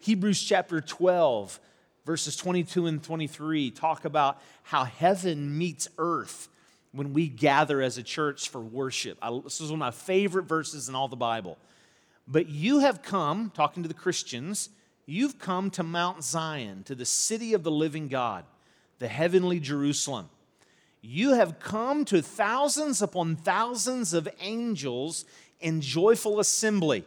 Hebrews 0.00 0.42
chapter 0.42 0.80
12, 0.80 1.60
verses 2.08 2.36
22 2.36 2.86
and 2.86 3.02
23 3.02 3.70
talk 3.70 4.06
about 4.06 4.40
how 4.62 4.82
heaven 4.82 5.58
meets 5.58 5.88
earth 5.98 6.48
when 6.92 7.12
we 7.12 7.28
gather 7.28 7.82
as 7.82 7.98
a 7.98 8.02
church 8.02 8.48
for 8.48 8.62
worship. 8.62 9.18
I, 9.20 9.30
this 9.44 9.60
is 9.60 9.70
one 9.70 9.74
of 9.74 9.80
my 9.80 9.90
favorite 9.90 10.46
verses 10.46 10.88
in 10.88 10.94
all 10.94 11.08
the 11.08 11.16
Bible. 11.16 11.58
But 12.26 12.48
you 12.48 12.78
have 12.78 13.02
come, 13.02 13.52
talking 13.54 13.82
to 13.82 13.88
the 13.90 13.94
Christians, 13.94 14.70
you've 15.04 15.38
come 15.38 15.68
to 15.72 15.82
Mount 15.82 16.24
Zion, 16.24 16.82
to 16.84 16.94
the 16.94 17.04
city 17.04 17.52
of 17.52 17.62
the 17.62 17.70
living 17.70 18.08
God, 18.08 18.46
the 19.00 19.08
heavenly 19.08 19.60
Jerusalem. 19.60 20.30
You 21.02 21.34
have 21.34 21.60
come 21.60 22.06
to 22.06 22.22
thousands 22.22 23.02
upon 23.02 23.36
thousands 23.36 24.14
of 24.14 24.26
angels 24.40 25.26
in 25.60 25.82
joyful 25.82 26.40
assembly, 26.40 27.04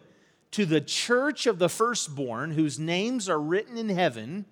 to 0.51 0.63
the 0.63 0.79
church 0.79 1.47
of 1.47 1.57
the 1.57 1.69
firstborn, 1.69 2.51
whose 2.51 2.77
names 2.77 3.27
are 3.27 3.41
written 3.41 3.79
in 3.79 3.89
heaven. 3.89 4.45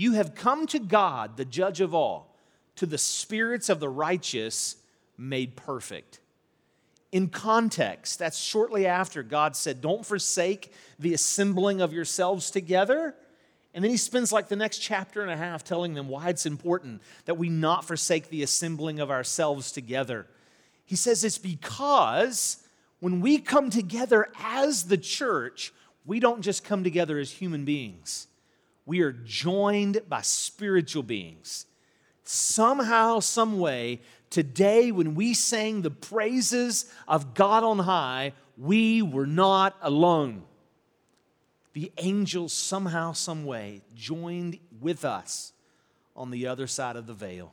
You 0.00 0.14
have 0.14 0.34
come 0.34 0.66
to 0.68 0.78
God, 0.78 1.36
the 1.36 1.44
judge 1.44 1.82
of 1.82 1.94
all, 1.94 2.34
to 2.76 2.86
the 2.86 2.96
spirits 2.96 3.68
of 3.68 3.80
the 3.80 3.88
righteous 3.90 4.76
made 5.18 5.56
perfect. 5.56 6.20
In 7.12 7.28
context, 7.28 8.18
that's 8.18 8.38
shortly 8.38 8.86
after 8.86 9.22
God 9.22 9.54
said, 9.54 9.82
Don't 9.82 10.06
forsake 10.06 10.72
the 10.98 11.12
assembling 11.12 11.82
of 11.82 11.92
yourselves 11.92 12.50
together. 12.50 13.14
And 13.74 13.84
then 13.84 13.90
he 13.90 13.98
spends 13.98 14.32
like 14.32 14.48
the 14.48 14.56
next 14.56 14.78
chapter 14.78 15.20
and 15.20 15.30
a 15.30 15.36
half 15.36 15.64
telling 15.64 15.92
them 15.92 16.08
why 16.08 16.30
it's 16.30 16.46
important 16.46 17.02
that 17.26 17.36
we 17.36 17.50
not 17.50 17.84
forsake 17.84 18.30
the 18.30 18.42
assembling 18.42 19.00
of 19.00 19.10
ourselves 19.10 19.70
together. 19.70 20.26
He 20.86 20.96
says 20.96 21.24
it's 21.24 21.36
because 21.36 22.56
when 23.00 23.20
we 23.20 23.36
come 23.36 23.68
together 23.68 24.28
as 24.42 24.84
the 24.84 24.96
church, 24.96 25.74
we 26.06 26.20
don't 26.20 26.40
just 26.40 26.64
come 26.64 26.84
together 26.84 27.18
as 27.18 27.32
human 27.32 27.66
beings. 27.66 28.28
We 28.90 29.02
are 29.02 29.12
joined 29.12 30.00
by 30.08 30.22
spiritual 30.22 31.04
beings. 31.04 31.66
Somehow, 32.24 33.20
some 33.20 33.60
way, 33.60 34.00
today 34.30 34.90
when 34.90 35.14
we 35.14 35.32
sang 35.32 35.82
the 35.82 35.92
praises 35.92 36.92
of 37.06 37.34
God 37.34 37.62
on 37.62 37.78
high, 37.78 38.32
we 38.58 39.00
were 39.00 39.28
not 39.28 39.76
alone 39.80 40.42
the 41.72 41.92
angels 41.98 42.52
somehow, 42.52 43.12
some 43.12 43.44
way 43.44 43.82
joined 43.94 44.58
with 44.80 45.04
us 45.04 45.52
on 46.16 46.30
the 46.30 46.46
other 46.46 46.66
side 46.66 46.96
of 46.96 47.06
the 47.06 47.14
veil. 47.14 47.52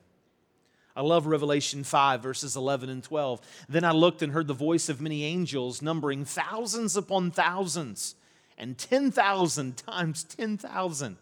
I 0.95 1.01
love 1.01 1.27
Revelation 1.27 1.83
5, 1.83 2.23
verses 2.23 2.55
11 2.55 2.89
and 2.89 3.03
12. 3.03 3.39
Then 3.69 3.83
I 3.83 3.91
looked 3.91 4.23
and 4.23 4.33
heard 4.33 4.47
the 4.47 4.53
voice 4.55 4.89
of 4.89 4.99
many 4.99 5.23
angels, 5.23 5.83
numbering 5.83 6.25
thousands 6.25 6.97
upon 6.97 7.29
thousands, 7.29 8.15
and 8.57 8.75
10,000 8.75 9.77
times 9.77 10.23
10,000. 10.23 11.17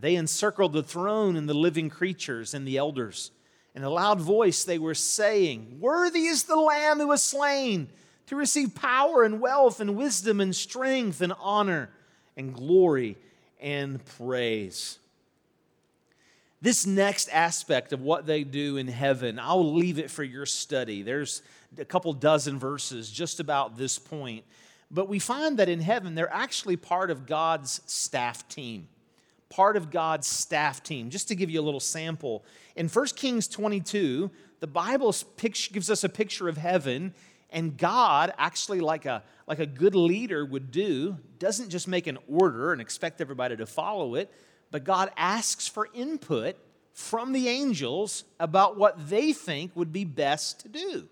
They 0.00 0.16
encircled 0.16 0.72
the 0.72 0.82
throne 0.82 1.36
and 1.36 1.48
the 1.48 1.54
living 1.54 1.90
creatures 1.90 2.54
and 2.54 2.66
the 2.66 2.78
elders. 2.78 3.30
In 3.74 3.84
a 3.84 3.90
loud 3.90 4.20
voice, 4.20 4.64
they 4.64 4.78
were 4.78 4.94
saying, 4.94 5.78
Worthy 5.80 6.26
is 6.26 6.44
the 6.44 6.56
Lamb 6.56 6.98
who 6.98 7.08
was 7.08 7.22
slain 7.22 7.88
to 8.26 8.36
receive 8.36 8.74
power 8.74 9.22
and 9.22 9.40
wealth 9.40 9.80
and 9.80 9.96
wisdom 9.96 10.40
and 10.40 10.54
strength 10.54 11.20
and 11.20 11.32
honor 11.38 11.90
and 12.36 12.54
glory 12.54 13.16
and 13.60 14.04
praise. 14.16 14.98
This 16.62 16.86
next 16.86 17.28
aspect 17.30 17.92
of 17.92 18.02
what 18.02 18.26
they 18.26 18.44
do 18.44 18.76
in 18.76 18.88
heaven, 18.88 19.38
I'll 19.38 19.74
leave 19.74 19.98
it 19.98 20.10
for 20.10 20.22
your 20.22 20.46
study. 20.46 21.02
There's 21.02 21.42
a 21.78 21.84
couple 21.84 22.12
dozen 22.12 22.58
verses 22.58 23.10
just 23.10 23.40
about 23.40 23.78
this 23.78 23.98
point. 23.98 24.44
But 24.90 25.08
we 25.08 25.18
find 25.18 25.58
that 25.58 25.68
in 25.68 25.80
heaven, 25.80 26.14
they're 26.14 26.32
actually 26.32 26.76
part 26.76 27.10
of 27.10 27.26
God's 27.26 27.80
staff 27.86 28.46
team. 28.48 28.88
Part 29.50 29.76
of 29.76 29.90
God's 29.90 30.26
staff 30.26 30.82
team. 30.82 31.10
Just 31.10 31.28
to 31.28 31.34
give 31.34 31.50
you 31.50 31.60
a 31.60 31.62
little 31.62 31.80
sample, 31.80 32.44
in 32.76 32.88
1 32.88 33.06
Kings 33.16 33.46
22, 33.48 34.30
the 34.60 34.66
Bible 34.66 35.14
gives 35.72 35.90
us 35.90 36.04
a 36.04 36.08
picture 36.08 36.48
of 36.48 36.56
heaven, 36.56 37.14
and 37.50 37.76
God, 37.76 38.32
actually, 38.38 38.80
like 38.80 39.06
a, 39.06 39.22
like 39.46 39.58
a 39.58 39.66
good 39.66 39.94
leader 39.94 40.44
would 40.44 40.70
do, 40.70 41.18
doesn't 41.38 41.70
just 41.70 41.88
make 41.88 42.06
an 42.06 42.18
order 42.28 42.72
and 42.72 42.80
expect 42.80 43.20
everybody 43.20 43.56
to 43.56 43.66
follow 43.66 44.14
it, 44.14 44.32
but 44.70 44.84
God 44.84 45.10
asks 45.16 45.66
for 45.66 45.88
input 45.92 46.56
from 46.92 47.32
the 47.32 47.48
angels 47.48 48.24
about 48.38 48.76
what 48.76 49.08
they 49.08 49.32
think 49.32 49.74
would 49.74 49.92
be 49.92 50.04
best 50.04 50.60
to 50.60 50.68
do. 50.68 51.08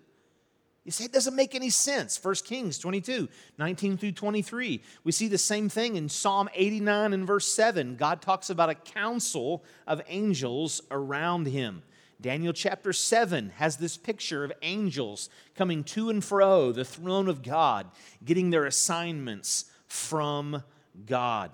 You 0.89 0.93
say 0.93 1.05
it 1.05 1.13
doesn't 1.13 1.35
make 1.35 1.53
any 1.53 1.69
sense. 1.69 2.19
1 2.19 2.33
Kings 2.45 2.79
22, 2.79 3.29
19 3.59 3.97
through 3.97 4.13
23. 4.13 4.81
We 5.03 5.11
see 5.11 5.27
the 5.27 5.37
same 5.37 5.69
thing 5.69 5.97
in 5.97 6.09
Psalm 6.09 6.49
89 6.55 7.13
and 7.13 7.27
verse 7.27 7.45
7. 7.53 7.95
God 7.95 8.23
talks 8.23 8.49
about 8.49 8.71
a 8.71 8.73
council 8.73 9.63
of 9.85 10.01
angels 10.07 10.81
around 10.89 11.45
him. 11.45 11.83
Daniel 12.19 12.53
chapter 12.53 12.91
7 12.91 13.51
has 13.57 13.77
this 13.77 13.97
picture 13.97 14.43
of 14.43 14.51
angels 14.63 15.29
coming 15.53 15.83
to 15.83 16.09
and 16.09 16.23
fro 16.23 16.71
the 16.71 16.83
throne 16.83 17.27
of 17.27 17.43
God, 17.43 17.85
getting 18.25 18.49
their 18.49 18.65
assignments 18.65 19.65
from 19.85 20.63
God. 21.05 21.51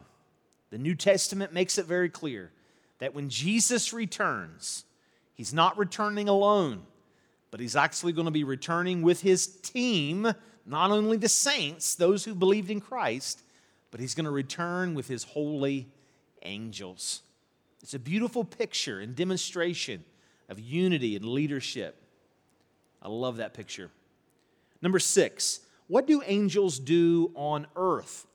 The 0.70 0.78
New 0.78 0.96
Testament 0.96 1.52
makes 1.52 1.78
it 1.78 1.88
very 1.88 2.08
clear 2.08 2.54
that 3.00 3.14
when 3.14 3.28
Jesus 3.28 3.92
returns, 3.92 4.86
he's 5.34 5.54
not 5.54 5.78
returning 5.78 6.30
alone, 6.30 6.84
but 7.52 7.60
he's 7.60 7.76
actually 7.76 8.14
going 8.14 8.26
to 8.26 8.32
be 8.32 8.44
returning 8.44 9.02
with 9.02 9.22
his 9.22 9.48
team, 9.48 10.34
not 10.66 10.92
only 10.92 11.18
the 11.18 11.30
saints, 11.30 11.96
those 11.96 12.26
who 12.26 12.36
believed 12.36 12.70
in 12.70 12.82
Christ, 12.82 13.42
but 13.92 14.00
he's 14.00 14.16
going 14.16 14.26
to 14.26 14.32
return 14.32 14.94
with 14.94 15.08
his 15.08 15.24
holy 15.24 15.88
angels. 16.42 17.22
It's 17.82 17.94
a 17.94 18.00
beautiful 18.00 18.44
picture 18.44 19.00
and 19.00 19.16
demonstration 19.16 20.04
of 20.50 20.60
unity 20.60 21.16
and 21.16 21.26
leadership. 21.26 22.02
I 23.02 23.08
love 23.08 23.38
that 23.38 23.54
picture. 23.54 23.92
Number 24.82 25.00
six, 25.00 25.62
what 25.88 26.08
do 26.08 26.22
angels 26.26 26.80
do 26.80 27.32
on 27.36 27.68
earth? 27.76 28.26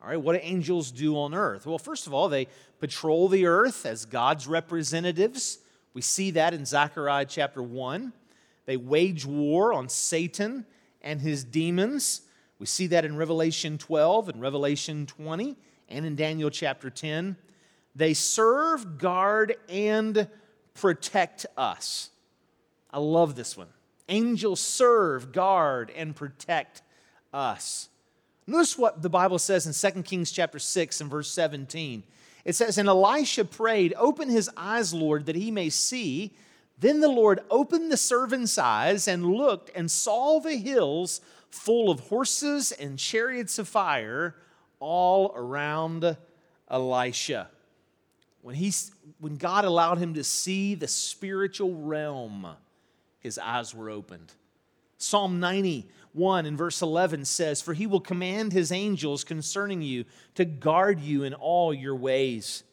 All 0.00 0.08
right, 0.08 0.20
what 0.20 0.34
do 0.34 0.40
angels 0.42 0.90
do 0.90 1.16
on 1.16 1.34
earth? 1.34 1.66
Well, 1.66 1.78
first 1.78 2.06
of 2.06 2.14
all, 2.14 2.28
they 2.28 2.48
patrol 2.80 3.28
the 3.28 3.46
earth 3.46 3.86
as 3.86 4.04
God's 4.04 4.46
representatives. 4.46 5.58
We 5.94 6.02
see 6.02 6.32
that 6.32 6.54
in 6.54 6.64
Zechariah 6.64 7.26
chapter 7.26 7.62
1. 7.62 8.12
They 8.66 8.76
wage 8.76 9.24
war 9.26 9.72
on 9.72 9.88
Satan 9.88 10.66
and 11.02 11.20
his 11.20 11.44
demons. 11.44 12.22
We 12.58 12.66
see 12.66 12.86
that 12.88 13.04
in 13.04 13.16
Revelation 13.16 13.78
12 13.78 14.28
and 14.28 14.40
Revelation 14.40 15.06
20 15.06 15.56
and 15.88 16.06
in 16.06 16.16
Daniel 16.16 16.50
chapter 16.50 16.90
10. 16.90 17.36
They 17.94 18.14
serve, 18.14 18.98
guard, 18.98 19.56
and 19.68 20.28
protect 20.74 21.46
us. 21.56 22.10
I 22.90 22.98
love 22.98 23.34
this 23.34 23.56
one. 23.56 23.68
Angels 24.08 24.60
serve, 24.60 25.32
guard, 25.32 25.90
and 25.94 26.14
protect 26.14 26.82
us. 27.32 27.88
Notice 28.46 28.76
what 28.76 29.02
the 29.02 29.10
Bible 29.10 29.38
says 29.38 29.66
in 29.66 29.92
2 29.92 30.02
Kings 30.02 30.32
chapter 30.32 30.58
6 30.58 31.00
and 31.00 31.10
verse 31.10 31.30
17. 31.30 32.02
It 32.44 32.54
says, 32.54 32.76
And 32.76 32.88
Elisha 32.88 33.44
prayed, 33.44 33.94
Open 33.96 34.28
his 34.28 34.50
eyes, 34.56 34.92
Lord, 34.92 35.26
that 35.26 35.36
he 35.36 35.50
may 35.50 35.70
see. 35.70 36.32
Then 36.82 37.00
the 37.00 37.08
Lord 37.08 37.40
opened 37.48 37.90
the 37.90 37.96
servant's 37.96 38.58
eyes 38.58 39.06
and 39.08 39.24
looked 39.24 39.70
and 39.74 39.90
saw 39.90 40.40
the 40.40 40.56
hills 40.56 41.20
full 41.48 41.90
of 41.90 42.00
horses 42.00 42.72
and 42.72 42.98
chariots 42.98 43.58
of 43.58 43.68
fire 43.68 44.34
all 44.80 45.32
around 45.36 46.16
Elisha 46.68 47.48
when, 48.42 48.56
he, 48.56 48.72
when 49.20 49.36
God 49.36 49.64
allowed 49.64 49.98
him 49.98 50.14
to 50.14 50.24
see 50.24 50.74
the 50.74 50.88
spiritual 50.88 51.74
realm, 51.74 52.46
his 53.20 53.38
eyes 53.38 53.72
were 53.72 53.88
opened. 53.88 54.32
Psalm 54.98 55.38
91 55.38 56.46
in 56.46 56.56
verse 56.56 56.82
11 56.82 57.24
says, 57.24 57.62
For 57.62 57.72
he 57.72 57.86
will 57.86 58.00
command 58.00 58.52
his 58.52 58.72
angels 58.72 59.22
concerning 59.22 59.80
you 59.80 60.04
to 60.34 60.44
guard 60.44 61.00
you 61.00 61.22
in 61.22 61.34
all 61.34 61.72
your 61.72 61.94
ways. 61.94 62.64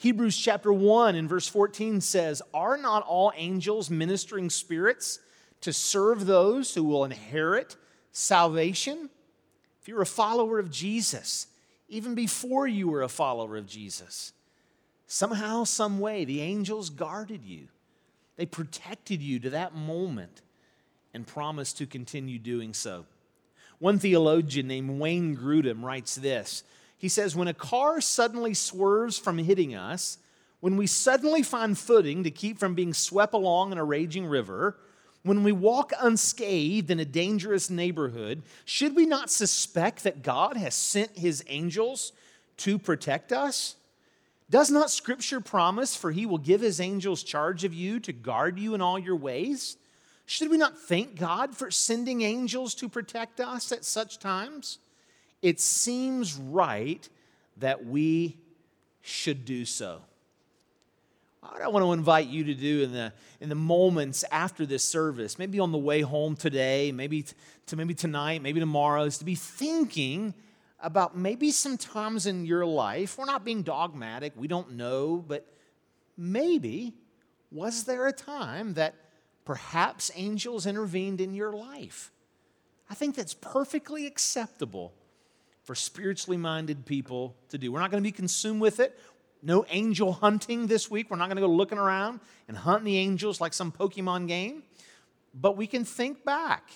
Hebrews 0.00 0.36
chapter 0.36 0.72
1 0.72 1.14
in 1.14 1.28
verse 1.28 1.46
14 1.46 2.00
says, 2.00 2.42
Are 2.52 2.76
not 2.76 3.06
all 3.06 3.32
angels 3.36 3.88
ministering 3.88 4.50
spirits 4.50 5.20
to 5.60 5.72
serve 5.72 6.26
those 6.26 6.74
who 6.74 6.84
will 6.84 7.04
inherit 7.04 7.76
salvation? 8.12 9.10
If 9.80 9.88
you're 9.88 10.02
a 10.02 10.06
follower 10.06 10.58
of 10.58 10.70
Jesus, 10.70 11.46
even 11.88 12.14
before 12.14 12.66
you 12.66 12.88
were 12.88 13.02
a 13.02 13.08
follower 13.08 13.56
of 13.56 13.66
Jesus, 13.66 14.32
Somehow, 15.12 15.64
some 15.64 15.98
way, 15.98 16.24
the 16.24 16.40
angels 16.40 16.88
guarded 16.88 17.44
you. 17.44 17.66
They 18.36 18.46
protected 18.46 19.20
you 19.20 19.40
to 19.40 19.50
that 19.50 19.74
moment 19.74 20.40
and 21.12 21.26
promised 21.26 21.78
to 21.78 21.86
continue 21.86 22.38
doing 22.38 22.74
so. 22.74 23.06
One 23.80 23.98
theologian 23.98 24.68
named 24.68 25.00
Wayne 25.00 25.36
Grudem 25.36 25.82
writes 25.82 26.14
this. 26.14 26.62
He 27.00 27.08
says, 27.08 27.34
When 27.34 27.48
a 27.48 27.54
car 27.54 28.02
suddenly 28.02 28.52
swerves 28.52 29.16
from 29.16 29.38
hitting 29.38 29.74
us, 29.74 30.18
when 30.60 30.76
we 30.76 30.86
suddenly 30.86 31.42
find 31.42 31.76
footing 31.76 32.24
to 32.24 32.30
keep 32.30 32.58
from 32.58 32.74
being 32.74 32.92
swept 32.92 33.32
along 33.32 33.72
in 33.72 33.78
a 33.78 33.84
raging 33.84 34.26
river, 34.26 34.76
when 35.22 35.42
we 35.42 35.50
walk 35.50 35.94
unscathed 35.98 36.90
in 36.90 37.00
a 37.00 37.06
dangerous 37.06 37.70
neighborhood, 37.70 38.42
should 38.66 38.94
we 38.94 39.06
not 39.06 39.30
suspect 39.30 40.04
that 40.04 40.22
God 40.22 40.58
has 40.58 40.74
sent 40.74 41.18
his 41.18 41.42
angels 41.48 42.12
to 42.58 42.78
protect 42.78 43.32
us? 43.32 43.76
Does 44.50 44.70
not 44.70 44.90
Scripture 44.90 45.40
promise, 45.40 45.96
for 45.96 46.12
he 46.12 46.26
will 46.26 46.36
give 46.36 46.60
his 46.60 46.80
angels 46.80 47.22
charge 47.22 47.64
of 47.64 47.72
you 47.72 47.98
to 48.00 48.12
guard 48.12 48.58
you 48.58 48.74
in 48.74 48.82
all 48.82 48.98
your 48.98 49.16
ways? 49.16 49.78
Should 50.26 50.50
we 50.50 50.58
not 50.58 50.78
thank 50.78 51.18
God 51.18 51.56
for 51.56 51.70
sending 51.70 52.20
angels 52.20 52.74
to 52.74 52.90
protect 52.90 53.40
us 53.40 53.72
at 53.72 53.86
such 53.86 54.18
times? 54.18 54.80
It 55.42 55.60
seems 55.60 56.34
right 56.36 57.08
that 57.58 57.86
we 57.86 58.36
should 59.00 59.44
do 59.44 59.64
so. 59.64 60.02
What 61.40 61.62
I 61.62 61.68
want 61.68 61.84
to 61.84 61.92
invite 61.92 62.26
you 62.26 62.44
to 62.44 62.54
do 62.54 62.82
in 62.82 62.92
the, 62.92 63.12
in 63.40 63.48
the 63.48 63.54
moments 63.54 64.24
after 64.30 64.66
this 64.66 64.84
service, 64.84 65.38
maybe 65.38 65.58
on 65.58 65.72
the 65.72 65.78
way 65.78 66.02
home 66.02 66.36
today, 66.36 66.92
maybe 66.92 67.24
to 67.66 67.76
maybe 67.76 67.94
tonight, 67.94 68.42
maybe 68.42 68.60
tomorrow, 68.60 69.04
is 69.04 69.18
to 69.18 69.24
be 69.24 69.34
thinking 69.34 70.34
about 70.80 71.16
maybe 71.16 71.50
some 71.50 71.78
times 71.78 72.26
in 72.26 72.44
your 72.44 72.66
life. 72.66 73.16
We're 73.16 73.24
not 73.24 73.44
being 73.44 73.62
dogmatic, 73.62 74.34
we 74.36 74.48
don't 74.48 74.72
know, 74.72 75.24
but 75.26 75.46
maybe 76.16 76.94
was 77.50 77.84
there 77.84 78.06
a 78.06 78.12
time 78.12 78.74
that 78.74 78.94
perhaps 79.44 80.10
angels 80.14 80.66
intervened 80.66 81.20
in 81.20 81.34
your 81.34 81.52
life? 81.52 82.12
I 82.88 82.94
think 82.94 83.14
that's 83.16 83.34
perfectly 83.34 84.06
acceptable 84.06 84.92
for 85.70 85.76
spiritually 85.76 86.36
minded 86.36 86.84
people 86.84 87.36
to 87.48 87.56
do. 87.56 87.70
We're 87.70 87.78
not 87.78 87.92
going 87.92 88.02
to 88.02 88.08
be 88.08 88.10
consumed 88.10 88.60
with 88.60 88.80
it. 88.80 88.98
No 89.40 89.64
angel 89.70 90.12
hunting 90.14 90.66
this 90.66 90.90
week. 90.90 91.08
We're 91.08 91.16
not 91.16 91.26
going 91.28 91.36
to 91.36 91.42
go 91.42 91.48
looking 91.48 91.78
around 91.78 92.18
and 92.48 92.56
hunt 92.56 92.82
the 92.82 92.98
angels 92.98 93.40
like 93.40 93.54
some 93.54 93.70
Pokemon 93.70 94.26
game. 94.26 94.64
But 95.32 95.56
we 95.56 95.68
can 95.68 95.84
think 95.84 96.24
back. 96.24 96.72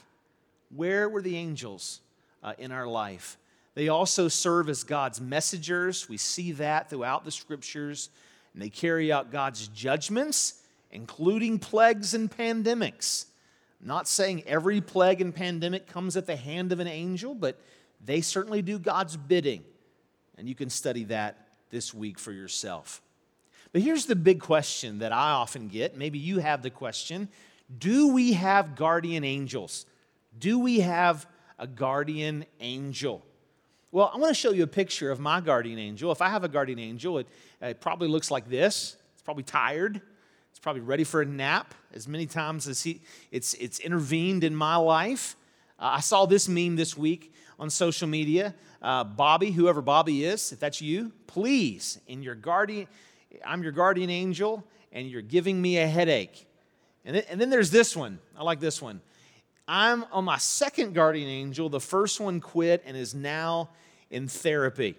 Where 0.72 1.09
were 1.09 1.22
the 1.22 1.37
angels 1.37 2.02
uh, 2.40 2.52
in 2.57 2.70
our 2.70 2.87
life? 2.87 3.37
They 3.74 3.88
also 3.88 4.28
serve 4.28 4.68
as 4.68 4.85
God's 4.85 5.20
messengers. 5.20 6.09
We 6.09 6.16
see 6.16 6.52
that 6.52 6.88
throughout 6.88 7.24
the 7.24 7.33
scriptures. 7.33 8.11
And 8.52 8.62
they 8.62 8.70
carry 8.70 9.11
out 9.11 9.33
God's 9.33 9.66
judgments, 9.66 10.62
including 10.92 11.59
plagues 11.59 12.14
and 12.14 12.30
pandemics. 12.30 13.24
I'm 13.80 13.88
not 13.88 14.07
saying 14.07 14.44
every 14.46 14.80
plague 14.80 15.20
and 15.20 15.35
pandemic 15.35 15.88
comes 15.88 16.16
at 16.16 16.26
the 16.26 16.37
hand 16.37 16.70
of 16.70 16.78
an 16.78 16.87
angel, 16.87 17.35
but 17.35 17.59
they 18.05 18.21
certainly 18.21 18.62
do 18.62 18.79
God's 18.79 19.17
bidding. 19.17 19.64
And 20.37 20.49
you 20.49 20.55
can 20.55 20.71
study 20.71 21.05
that 21.05 21.49
this 21.71 21.95
week 21.95 22.19
for 22.19 22.33
yourself. 22.33 23.01
But 23.73 23.83
here's 23.83 24.07
the 24.07 24.17
big 24.17 24.40
question 24.40 25.01
that 25.01 25.12
I 25.12 25.31
often 25.31 25.69
get. 25.69 25.97
Maybe 25.97 26.19
you 26.19 26.38
have 26.38 26.62
the 26.62 26.71
question 26.71 27.29
Do 27.79 28.09
we 28.09 28.35
have 28.35 28.77
guardian 28.77 29.25
angels? 29.25 29.87
Do 30.38 30.59
we 30.59 30.81
have 30.81 31.27
a 31.59 31.67
guardian 31.67 32.45
angel? 32.61 33.25
Well, 33.93 34.11
I 34.12 34.19
want 34.19 34.31
to 34.31 34.35
show 34.35 34.51
you 34.51 34.64
a 34.64 34.69
picture 34.69 35.12
of 35.12 35.21
my 35.21 35.40
guardian 35.40 35.79
angel. 35.79 36.11
If 36.11 36.21
I 36.21 36.29
have 36.29 36.43
a 36.43 36.49
guardian 36.49 36.81
angel, 36.81 37.19
it, 37.19 37.29
it 37.62 37.81
probably 37.81 38.09
looks 38.09 38.29
like 38.29 38.49
this. 38.49 38.97
It's 39.12 39.23
probably 39.23 39.45
tired. 39.45 40.01
It's 40.51 40.59
probably 40.59 40.83
ready 40.83 41.05
for 41.05 41.23
a 41.23 41.25
nap 41.25 41.75
as 41.93 42.09
many 42.09 42.27
times 42.27 42.67
as 42.67 42.83
he, 42.83 43.03
it's, 43.31 43.55
it's 43.55 43.79
intervened 43.79 44.43
in 44.43 44.55
my 44.55 44.75
life. 44.77 45.37
Uh, 45.79 45.95
I 45.95 46.01
saw 46.01 46.27
this 46.27 46.49
meme 46.49 46.75
this 46.75 46.97
week 46.97 47.33
on 47.59 47.71
social 47.71 48.09
media. 48.09 48.55
Uh, 48.83 49.05
Bobby, 49.05 49.51
whoever 49.51 49.81
Bobby 49.81 50.25
is, 50.25 50.53
if 50.53 50.61
that's 50.61 50.81
you, 50.81 51.12
please, 51.27 52.01
in 52.07 52.23
your 52.23 52.35
guardian, 52.35 52.87
I'm 53.45 53.62
your 53.62 53.73
guardian 53.73 54.11
angel, 54.11 54.64
and 54.93 55.09
you're 55.09 55.23
giving 55.23 55.61
me 55.61 55.79
a 55.79 55.87
headache. 55.87 56.47
And 57.05 57.17
then, 57.17 57.25
and 57.29 57.40
then 57.40 57.51
there's 57.51 57.71
this 57.71 57.97
one. 57.97 58.19
I 58.38 58.43
like 58.43 58.61
this 58.61 58.81
one. 58.81 59.01
I'm 59.67 60.05
on 60.12 60.25
my 60.25 60.38
second 60.38 60.95
guardian 60.95 61.29
angel. 61.29 61.69
The 61.69 61.81
first 61.81 62.21
one 62.21 62.40
quit 62.40 62.83
and 62.87 62.97
is 62.97 63.14
now 63.14 63.71
in 64.11 64.29
therapy. 64.29 64.97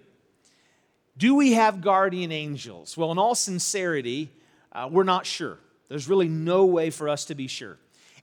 Do 1.18 1.36
we 1.36 1.54
have 1.54 1.82
guardian 1.82 2.32
angels? 2.32 2.98
Well, 2.98 3.12
in 3.12 3.18
all 3.18 3.36
sincerity, 3.36 4.32
uh, 4.72 4.90
we're 4.92 5.04
not 5.04 5.26
sure. 5.26 5.60
There's 5.88 6.10
really 6.10 6.28
no 6.28 6.66
way 6.66 6.90
for 6.90 7.08
us 7.08 7.26
to 7.26 7.36
be 7.36 7.48
sure. 7.48 7.78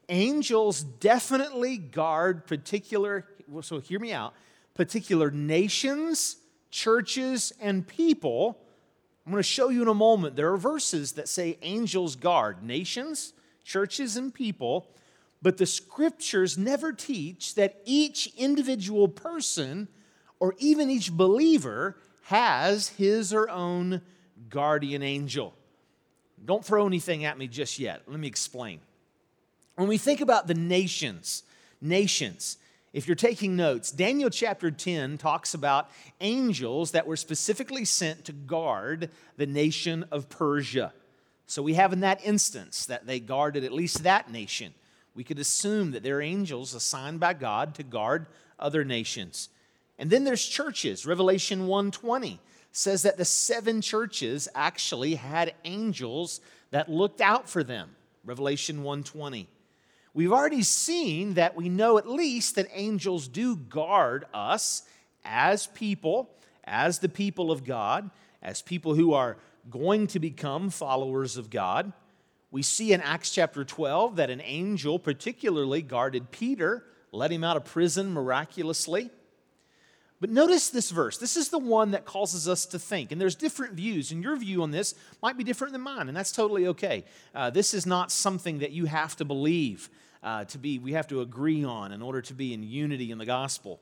Angels 0.08 0.82
definitely 0.82 1.78
guard 1.78 2.46
particular 2.46 3.24
so 3.60 3.80
hear 3.80 3.98
me 3.98 4.12
out, 4.12 4.34
particular 4.74 5.30
nations, 5.30 6.36
churches, 6.70 7.52
and 7.60 7.86
people. 7.86 8.58
I'm 9.26 9.32
going 9.32 9.40
to 9.40 9.48
show 9.48 9.68
you 9.68 9.82
in 9.82 9.88
a 9.88 9.94
moment. 9.94 10.36
There 10.36 10.52
are 10.52 10.56
verses 10.56 11.12
that 11.12 11.28
say 11.28 11.58
angels 11.62 12.16
guard 12.16 12.62
nations, 12.62 13.34
churches, 13.64 14.16
and 14.16 14.32
people, 14.32 14.88
but 15.42 15.58
the 15.58 15.66
scriptures 15.66 16.56
never 16.56 16.92
teach 16.92 17.54
that 17.56 17.80
each 17.84 18.32
individual 18.36 19.08
person 19.08 19.88
or 20.40 20.54
even 20.58 20.90
each 20.90 21.12
believer 21.12 21.96
has 22.24 22.88
his 22.88 23.32
or 23.32 23.50
own 23.50 24.00
guardian 24.48 25.02
angel. 25.02 25.54
Don't 26.44 26.64
throw 26.64 26.86
anything 26.86 27.24
at 27.24 27.38
me 27.38 27.46
just 27.46 27.78
yet. 27.78 28.02
Let 28.06 28.18
me 28.18 28.26
explain. 28.26 28.80
When 29.76 29.88
we 29.88 29.98
think 29.98 30.20
about 30.20 30.46
the 30.46 30.54
nations, 30.54 31.44
nations, 31.80 32.58
if 32.92 33.06
you're 33.06 33.14
taking 33.14 33.56
notes, 33.56 33.90
Daniel 33.90 34.28
chapter 34.28 34.70
10 34.70 35.16
talks 35.16 35.54
about 35.54 35.90
angels 36.20 36.90
that 36.90 37.06
were 37.06 37.16
specifically 37.16 37.86
sent 37.86 38.26
to 38.26 38.32
guard 38.32 39.10
the 39.38 39.46
nation 39.46 40.04
of 40.10 40.28
Persia. 40.28 40.92
So 41.46 41.62
we 41.62 41.74
have 41.74 41.92
in 41.92 42.00
that 42.00 42.24
instance 42.24 42.86
that 42.86 43.06
they 43.06 43.18
guarded 43.18 43.64
at 43.64 43.72
least 43.72 44.02
that 44.02 44.30
nation. 44.30 44.74
We 45.14 45.24
could 45.24 45.38
assume 45.38 45.92
that 45.92 46.02
they're 46.02 46.22
angels 46.22 46.74
assigned 46.74 47.20
by 47.20 47.34
God 47.34 47.74
to 47.76 47.82
guard 47.82 48.26
other 48.58 48.84
nations. 48.84 49.48
And 49.98 50.10
then 50.10 50.24
there's 50.24 50.46
churches. 50.46 51.06
Revelation 51.06 51.66
1:20 51.66 52.38
says 52.72 53.02
that 53.02 53.18
the 53.18 53.24
seven 53.24 53.80
churches 53.80 54.48
actually 54.54 55.16
had 55.16 55.54
angels 55.64 56.40
that 56.70 56.90
looked 56.90 57.20
out 57.20 57.48
for 57.48 57.62
them. 57.62 57.94
Revelation 58.24 58.82
1:20. 58.82 59.46
We've 60.14 60.32
already 60.32 60.62
seen 60.62 61.34
that 61.34 61.56
we 61.56 61.70
know 61.70 61.96
at 61.96 62.08
least 62.08 62.56
that 62.56 62.68
angels 62.72 63.28
do 63.28 63.56
guard 63.56 64.26
us 64.34 64.82
as 65.24 65.66
people, 65.68 66.30
as 66.64 66.98
the 66.98 67.08
people 67.08 67.50
of 67.50 67.64
God, 67.64 68.10
as 68.42 68.60
people 68.60 68.94
who 68.94 69.14
are 69.14 69.38
going 69.70 70.06
to 70.08 70.18
become 70.18 70.68
followers 70.68 71.38
of 71.38 71.48
God. 71.48 71.92
We 72.50 72.62
see 72.62 72.92
in 72.92 73.00
Acts 73.00 73.30
chapter 73.30 73.64
12 73.64 74.16
that 74.16 74.28
an 74.28 74.42
angel 74.42 74.98
particularly 74.98 75.80
guarded 75.80 76.30
Peter, 76.30 76.84
let 77.10 77.30
him 77.30 77.42
out 77.42 77.56
of 77.56 77.64
prison 77.64 78.12
miraculously. 78.12 79.10
But 80.20 80.30
notice 80.30 80.68
this 80.68 80.90
verse. 80.90 81.16
This 81.16 81.36
is 81.36 81.48
the 81.48 81.58
one 81.58 81.92
that 81.92 82.04
causes 82.04 82.46
us 82.46 82.66
to 82.66 82.78
think. 82.78 83.10
And 83.10 83.20
there's 83.20 83.34
different 83.34 83.74
views, 83.74 84.12
and 84.12 84.22
your 84.22 84.36
view 84.36 84.62
on 84.62 84.70
this 84.70 84.94
might 85.22 85.38
be 85.38 85.42
different 85.42 85.72
than 85.72 85.80
mine, 85.80 86.06
and 86.06 86.16
that's 86.16 86.30
totally 86.30 86.66
okay. 86.68 87.04
Uh, 87.34 87.48
this 87.50 87.72
is 87.72 87.86
not 87.86 88.12
something 88.12 88.58
that 88.58 88.70
you 88.70 88.84
have 88.84 89.16
to 89.16 89.24
believe 89.24 89.88
uh, 90.22 90.44
to 90.44 90.58
be, 90.58 90.78
we 90.78 90.92
have 90.92 91.08
to 91.08 91.20
agree 91.20 91.64
on 91.64 91.92
in 91.92 92.02
order 92.02 92.22
to 92.22 92.34
be 92.34 92.54
in 92.54 92.62
unity 92.62 93.10
in 93.10 93.18
the 93.18 93.26
gospel. 93.26 93.80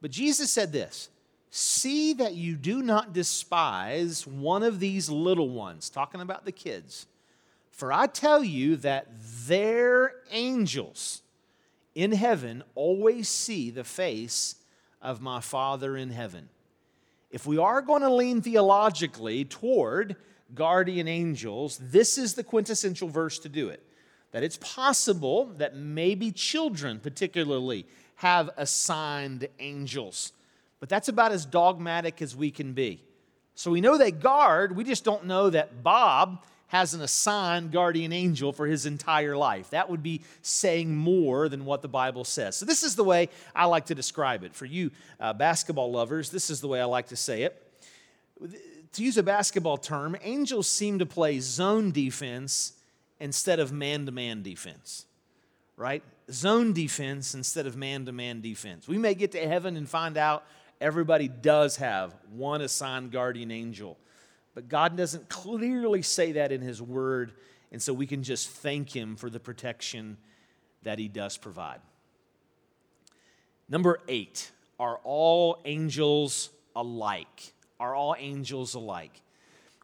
But 0.00 0.10
Jesus 0.10 0.50
said 0.50 0.72
this 0.72 1.08
See 1.50 2.12
that 2.14 2.34
you 2.34 2.56
do 2.56 2.82
not 2.82 3.12
despise 3.12 4.26
one 4.26 4.62
of 4.62 4.80
these 4.80 5.08
little 5.08 5.48
ones, 5.48 5.88
talking 5.88 6.20
about 6.20 6.44
the 6.44 6.52
kids. 6.52 7.06
For 7.70 7.92
I 7.92 8.06
tell 8.06 8.42
you 8.42 8.76
that 8.76 9.06
their 9.46 10.14
angels 10.30 11.22
in 11.94 12.12
heaven 12.12 12.62
always 12.74 13.28
see 13.28 13.70
the 13.70 13.84
face 13.84 14.56
of 15.00 15.20
my 15.20 15.40
Father 15.40 15.96
in 15.96 16.10
heaven. 16.10 16.48
If 17.30 17.46
we 17.46 17.58
are 17.58 17.82
going 17.82 18.02
to 18.02 18.12
lean 18.12 18.40
theologically 18.40 19.44
toward 19.44 20.16
guardian 20.54 21.06
angels, 21.06 21.78
this 21.82 22.18
is 22.18 22.34
the 22.34 22.44
quintessential 22.44 23.08
verse 23.08 23.38
to 23.40 23.48
do 23.48 23.68
it 23.68 23.85
that 24.36 24.44
it's 24.44 24.58
possible 24.58 25.46
that 25.56 25.74
maybe 25.74 26.30
children, 26.30 27.00
particularly, 27.00 27.86
have 28.16 28.50
assigned 28.58 29.48
angels. 29.58 30.34
But 30.78 30.90
that's 30.90 31.08
about 31.08 31.32
as 31.32 31.46
dogmatic 31.46 32.20
as 32.20 32.36
we 32.36 32.50
can 32.50 32.74
be. 32.74 33.02
So 33.54 33.70
we 33.70 33.80
know 33.80 33.96
they 33.96 34.10
guard, 34.10 34.76
we 34.76 34.84
just 34.84 35.04
don't 35.04 35.24
know 35.24 35.48
that 35.48 35.82
Bob 35.82 36.44
has 36.66 36.92
an 36.92 37.00
assigned 37.00 37.72
guardian 37.72 38.12
angel 38.12 38.52
for 38.52 38.66
his 38.66 38.84
entire 38.84 39.38
life. 39.38 39.70
That 39.70 39.88
would 39.88 40.02
be 40.02 40.20
saying 40.42 40.94
more 40.94 41.48
than 41.48 41.64
what 41.64 41.80
the 41.80 41.88
Bible 41.88 42.24
says. 42.24 42.56
So, 42.56 42.66
this 42.66 42.82
is 42.82 42.94
the 42.94 43.04
way 43.04 43.30
I 43.54 43.64
like 43.64 43.86
to 43.86 43.94
describe 43.94 44.44
it. 44.44 44.54
For 44.54 44.66
you 44.66 44.90
uh, 45.18 45.32
basketball 45.32 45.90
lovers, 45.90 46.28
this 46.28 46.50
is 46.50 46.60
the 46.60 46.68
way 46.68 46.78
I 46.78 46.84
like 46.84 47.06
to 47.06 47.16
say 47.16 47.44
it. 47.44 47.62
To 48.92 49.02
use 49.02 49.16
a 49.16 49.22
basketball 49.22 49.78
term, 49.78 50.14
angels 50.20 50.68
seem 50.68 50.98
to 50.98 51.06
play 51.06 51.40
zone 51.40 51.90
defense 51.90 52.75
instead 53.20 53.60
of 53.60 53.72
man 53.72 54.06
to 54.06 54.12
man 54.12 54.42
defense, 54.42 55.06
right? 55.76 56.02
Zone 56.30 56.72
defense 56.72 57.34
instead 57.34 57.66
of 57.66 57.76
man 57.76 58.04
to 58.06 58.12
man 58.12 58.40
defense. 58.40 58.88
We 58.88 58.98
may 58.98 59.14
get 59.14 59.32
to 59.32 59.46
heaven 59.46 59.76
and 59.76 59.88
find 59.88 60.16
out 60.16 60.44
everybody 60.80 61.28
does 61.28 61.76
have 61.76 62.14
one 62.30 62.60
assigned 62.60 63.12
guardian 63.12 63.50
angel, 63.50 63.98
but 64.54 64.68
God 64.68 64.96
doesn't 64.96 65.28
clearly 65.28 66.02
say 66.02 66.32
that 66.32 66.52
in 66.52 66.60
His 66.60 66.82
Word, 66.82 67.32
and 67.72 67.80
so 67.80 67.92
we 67.92 68.06
can 68.06 68.22
just 68.22 68.48
thank 68.48 68.94
Him 68.94 69.16
for 69.16 69.30
the 69.30 69.40
protection 69.40 70.16
that 70.82 70.98
He 70.98 71.08
does 71.08 71.36
provide. 71.36 71.80
Number 73.68 74.00
eight, 74.08 74.50
are 74.78 75.00
all 75.02 75.60
angels 75.64 76.50
alike? 76.74 77.52
Are 77.80 77.94
all 77.94 78.14
angels 78.18 78.74
alike? 78.74 79.20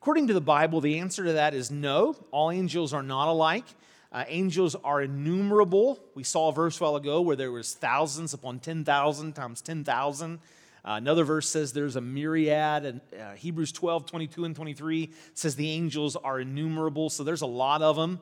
According 0.03 0.27
to 0.27 0.35
the 0.35 0.41
Bible, 0.41 0.81
the 0.81 0.99
answer 0.99 1.23
to 1.23 1.35
that 1.35 1.55
is 1.55 1.71
no. 1.71 2.17
All 2.33 2.51
angels 2.51 2.93
are 2.93 3.05
not 3.05 3.29
alike. 3.29 3.67
Uh, 4.11 4.25
angels 4.27 4.75
are 4.83 5.01
innumerable. 5.01 6.01
We 6.17 6.25
saw 6.25 6.49
a 6.49 6.53
verse 6.53 6.81
a 6.81 6.83
while 6.83 6.97
ago 6.97 7.21
where 7.21 7.37
there 7.37 7.53
was 7.53 7.75
thousands 7.75 8.35
upon 8.35 8.59
10,000 8.59 9.33
times 9.33 9.61
10,000. 9.61 10.35
Uh, 10.35 10.39
another 10.85 11.23
verse 11.23 11.49
says 11.49 11.73
there's 11.73 11.95
a 11.95 12.01
myriad, 12.01 12.85
and 12.85 13.01
uh, 13.17 13.35
Hebrews 13.35 13.71
12, 13.71 14.07
22, 14.07 14.45
and 14.45 14.57
23 14.57 15.09
says 15.35 15.55
the 15.55 15.71
angels 15.71 16.17
are 16.17 16.41
innumerable. 16.41 17.09
So 17.09 17.23
there's 17.23 17.43
a 17.43 17.47
lot 17.47 17.81
of 17.81 17.95
them, 17.95 18.21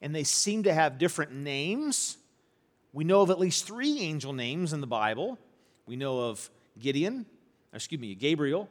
and 0.00 0.14
they 0.14 0.22
seem 0.22 0.62
to 0.62 0.72
have 0.72 0.96
different 0.96 1.32
names. 1.32 2.18
We 2.92 3.02
know 3.02 3.22
of 3.22 3.30
at 3.30 3.40
least 3.40 3.66
three 3.66 3.98
angel 3.98 4.32
names 4.32 4.72
in 4.72 4.80
the 4.80 4.86
Bible. 4.86 5.40
We 5.86 5.96
know 5.96 6.20
of 6.20 6.48
Gideon, 6.78 7.26
excuse 7.74 8.00
me, 8.00 8.14
Gabriel, 8.14 8.68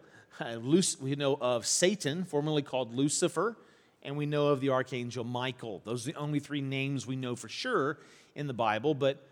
we 1.02 1.16
know 1.16 1.38
of 1.40 1.66
Satan, 1.66 2.24
formerly 2.24 2.62
called 2.62 2.94
Lucifer, 2.94 3.56
and 4.04 4.18
we 4.18 4.26
know 4.26 4.48
of 4.48 4.62
the 4.62 4.70
archangel 4.70 5.24
Michael. 5.24 5.82
Those 5.86 6.08
are 6.08 6.12
the 6.12 6.18
only 6.18 6.40
three 6.40 6.62
names 6.62 7.08
we 7.08 7.16
know 7.16 7.36
for 7.36 7.50
sure 7.50 7.98
in 8.36 8.48
the 8.48 8.54
Bible, 8.54 8.94
but 8.94 9.26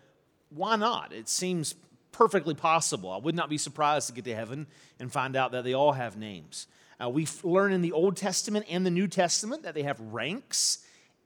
why 0.50 0.76
not? 0.76 1.12
It 1.12 1.28
seems 1.28 1.74
perfectly 2.12 2.54
possible. 2.54 3.10
I 3.10 3.18
would 3.18 3.34
not 3.34 3.50
be 3.50 3.58
surprised 3.58 4.08
to 4.08 4.14
get 4.14 4.24
to 4.24 4.34
heaven 4.34 4.66
and 4.98 5.12
find 5.12 5.36
out 5.36 5.52
that 5.52 5.64
they 5.64 5.74
all 5.74 5.92
have 5.92 6.16
names. 6.16 6.66
Uh, 7.02 7.10
we 7.10 7.26
learn 7.42 7.72
in 7.72 7.82
the 7.82 7.92
Old 7.92 8.16
Testament 8.16 8.66
and 8.68 8.86
the 8.86 8.90
New 8.90 9.08
Testament 9.08 9.64
that 9.64 9.74
they 9.74 9.82
have 9.82 10.00
ranks 10.00 10.78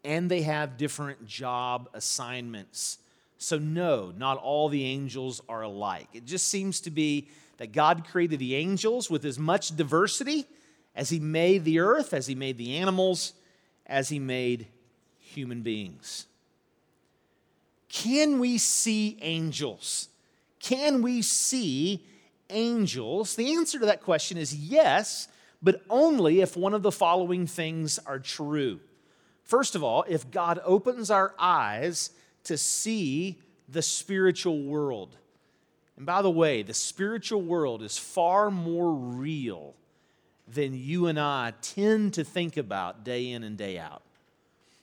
and 0.05 0.31
they 0.31 0.43
have 0.43 0.77
different 0.77 1.27
job 1.27 1.89
assignments. 1.93 2.99
So, 3.37 3.59
no, 3.59 4.13
not 4.17 4.39
all 4.39 4.69
the 4.69 4.85
angels 4.85 5.43
are 5.49 5.63
alike. 5.63 6.09
It 6.15 6.25
just 6.25 6.49
seems 6.49 6.81
to 6.81 6.91
be 6.91 7.29
that 7.59 7.73
God 7.73 8.07
created 8.09 8.39
the 8.39 8.55
angels 8.55 9.11
with 9.11 9.25
as 9.25 9.39
much 9.39 9.77
diversity 9.77 10.47
as 10.97 11.11
He 11.11 11.21
made 11.21 11.65
the 11.65 11.79
earth, 11.81 12.15
as 12.15 12.27
He 12.27 12.35
made 12.35 12.57
the 12.57 12.77
animals, 12.77 13.35
as 13.87 14.09
He 14.09 14.19
made 14.19 14.67
human 15.19 15.63
beings. 15.63 16.27
Can 17.89 18.39
we 18.39 18.59
see 18.59 19.19
angels? 19.21 20.09
Can 20.61 21.03
we 21.03 21.23
see 21.23 22.05
angels? 22.51 23.37
The 23.37 23.55
answer 23.55 23.79
to 23.79 23.87
that 23.87 24.03
question 24.03 24.39
is 24.39 24.55
yes, 24.55 25.29
but 25.63 25.83
only 25.89 26.41
if 26.41 26.57
one 26.57 26.75
of 26.75 26.83
the 26.83 26.93
following 26.93 27.47
things 27.47 27.99
are 28.01 28.19
true. 28.19 28.81
First 29.45 29.75
of 29.75 29.83
all, 29.83 30.05
if 30.09 30.31
God 30.31 30.61
opens 30.65 31.11
our 31.11 31.35
eyes 31.39 32.11
to 32.45 32.57
see 32.57 33.39
the 33.69 33.83
spiritual 33.83 34.63
world. 34.63 35.17
And 35.99 36.07
by 36.07 36.23
the 36.23 36.31
way, 36.31 36.63
the 36.63 36.75
spiritual 36.75 37.43
world 37.43 37.83
is 37.83 37.99
far 37.99 38.53
more 38.53 38.93
real 38.95 39.75
than 40.47 40.73
you 40.73 41.09
and 41.09 41.19
I 41.19 41.55
tend 41.61 42.15
to 42.15 42.23
think 42.23 42.57
about 42.57 43.05
day 43.05 43.33
in 43.33 43.43
and 43.43 43.59
day 43.59 43.81
out. 43.81 44.03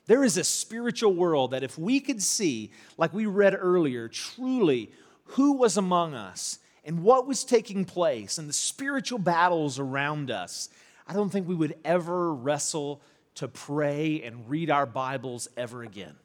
There 0.04 0.22
is 0.22 0.36
a 0.36 0.44
spiritual 0.44 1.14
world 1.14 1.52
that 1.52 1.62
if 1.62 1.78
we 1.78 2.00
could 2.00 2.22
see, 2.22 2.70
like 2.98 3.14
we 3.14 3.24
read 3.24 3.56
earlier, 3.58 4.08
truly 4.08 4.90
who 5.24 5.54
was 5.54 5.78
among 5.78 6.12
us 6.12 6.58
and 6.84 7.02
what 7.02 7.26
was 7.26 7.44
taking 7.44 7.86
place 7.86 8.36
and 8.36 8.46
the 8.46 8.52
spiritual 8.52 9.18
battles 9.18 9.78
around 9.78 10.30
us, 10.30 10.68
I 11.08 11.14
don't 11.14 11.30
think 11.30 11.48
we 11.48 11.54
would 11.54 11.76
ever 11.82 12.34
wrestle 12.34 13.00
to 13.36 13.48
pray 13.48 14.20
and 14.22 14.50
read 14.50 14.68
our 14.68 14.86
Bibles 14.86 15.48
ever 15.56 15.82
again. 15.82 16.16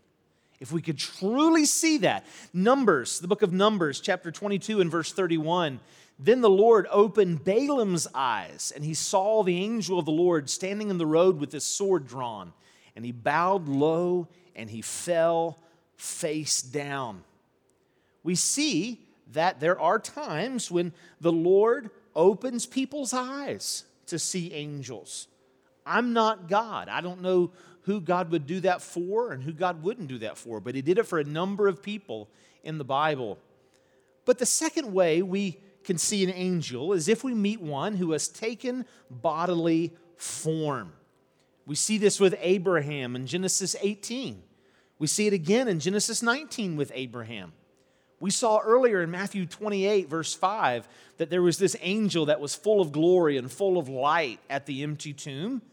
If 0.62 0.72
we 0.72 0.82
could 0.82 1.00
truly 1.00 1.66
see 1.66 1.98
that. 1.98 2.26
Numbers, 2.54 3.20
the 3.20 3.28
book 3.28 3.42
of 3.42 3.52
Numbers, 3.52 4.00
chapter 4.00 4.32
22 4.32 4.80
and 4.80 4.92
verse 4.92 5.12
31. 5.12 5.80
Then 6.20 6.42
the 6.42 6.52
Lord 6.52 6.86
opened 6.92 7.44
Balaam's 7.44 8.08
eyes, 8.14 8.72
and 8.76 8.86
he 8.86 8.94
saw 8.94 9.42
the 9.42 9.58
angel 9.58 9.98
of 9.98 10.06
the 10.06 10.12
Lord 10.12 10.52
standing 10.52 10.92
in 10.92 11.00
the 11.00 11.06
road 11.08 11.40
with 11.40 11.52
his 11.52 11.64
sword 11.64 12.08
drawn. 12.08 12.54
And 12.96 13.04
he 13.04 13.12
bowed 13.12 13.68
low 13.68 14.28
and 14.56 14.70
he 14.70 14.82
fell 14.82 15.60
face 15.98 16.62
down. 16.62 17.24
We 18.24 18.36
see 18.36 19.08
that 19.32 19.60
there 19.60 19.80
are 19.80 19.98
times 19.98 20.70
when 20.70 20.94
the 21.20 21.32
Lord 21.32 21.90
opens 22.16 22.68
people's 22.68 23.14
eyes 23.14 23.86
to 24.06 24.20
see 24.20 24.54
angels. 24.54 25.28
I'm 25.86 26.14
not 26.14 26.48
God. 26.48 26.90
I 26.90 27.02
don't 27.02 27.22
know 27.22 27.52
who 27.84 28.00
God 28.00 28.32
would 28.32 28.46
do 28.46 28.60
that 28.62 28.82
for 28.82 29.32
and 29.32 29.44
who 29.44 29.54
God 29.54 29.84
wouldn't 29.84 30.08
do 30.08 30.20
that 30.20 30.38
for, 30.38 30.60
but 30.60 30.76
He 30.76 30.82
did 30.82 30.98
it 30.98 31.08
for 31.08 31.20
a 31.20 31.24
number 31.24 31.68
of 31.68 31.82
people 31.82 32.30
in 32.64 32.78
the 32.78 32.84
Bible. 32.84 33.40
But 34.26 34.38
the 34.38 34.46
second 34.46 34.94
way 34.94 35.22
we 35.22 35.58
can 35.84 35.98
see 35.98 36.24
an 36.24 36.30
angel 36.30 36.94
is 36.94 37.08
if 37.08 37.24
we 37.24 37.34
meet 37.34 37.60
one 37.60 37.96
who 37.96 38.12
has 38.12 38.28
taken 38.28 38.86
bodily 39.10 39.92
form. 40.16 40.94
We 41.66 41.76
see 41.76 41.98
this 41.98 42.20
with 42.20 42.36
Abraham 42.40 43.16
in 43.16 43.26
Genesis 43.26 43.76
18. 43.82 44.42
We 45.00 45.08
see 45.08 45.26
it 45.26 45.34
again 45.34 45.68
in 45.68 45.80
Genesis 45.80 46.22
19 46.22 46.76
with 46.76 46.92
Abraham. 46.94 47.54
We 48.20 48.30
saw 48.30 48.60
earlier 48.60 49.02
in 49.02 49.10
Matthew 49.10 49.48
28, 49.48 50.08
verse 50.08 50.36
5, 50.36 50.88
that 51.18 51.32
there 51.32 51.42
was 51.42 51.58
this 51.58 51.76
angel 51.82 52.28
that 52.28 52.40
was 52.40 52.54
full 52.54 52.80
of 52.80 52.92
glory 52.92 53.38
and 53.38 53.52
full 53.52 53.80
of 53.80 53.90
light 53.90 54.40
at 54.48 54.68
the 54.68 54.84
empty 54.84 55.12
tomb. 55.12 55.64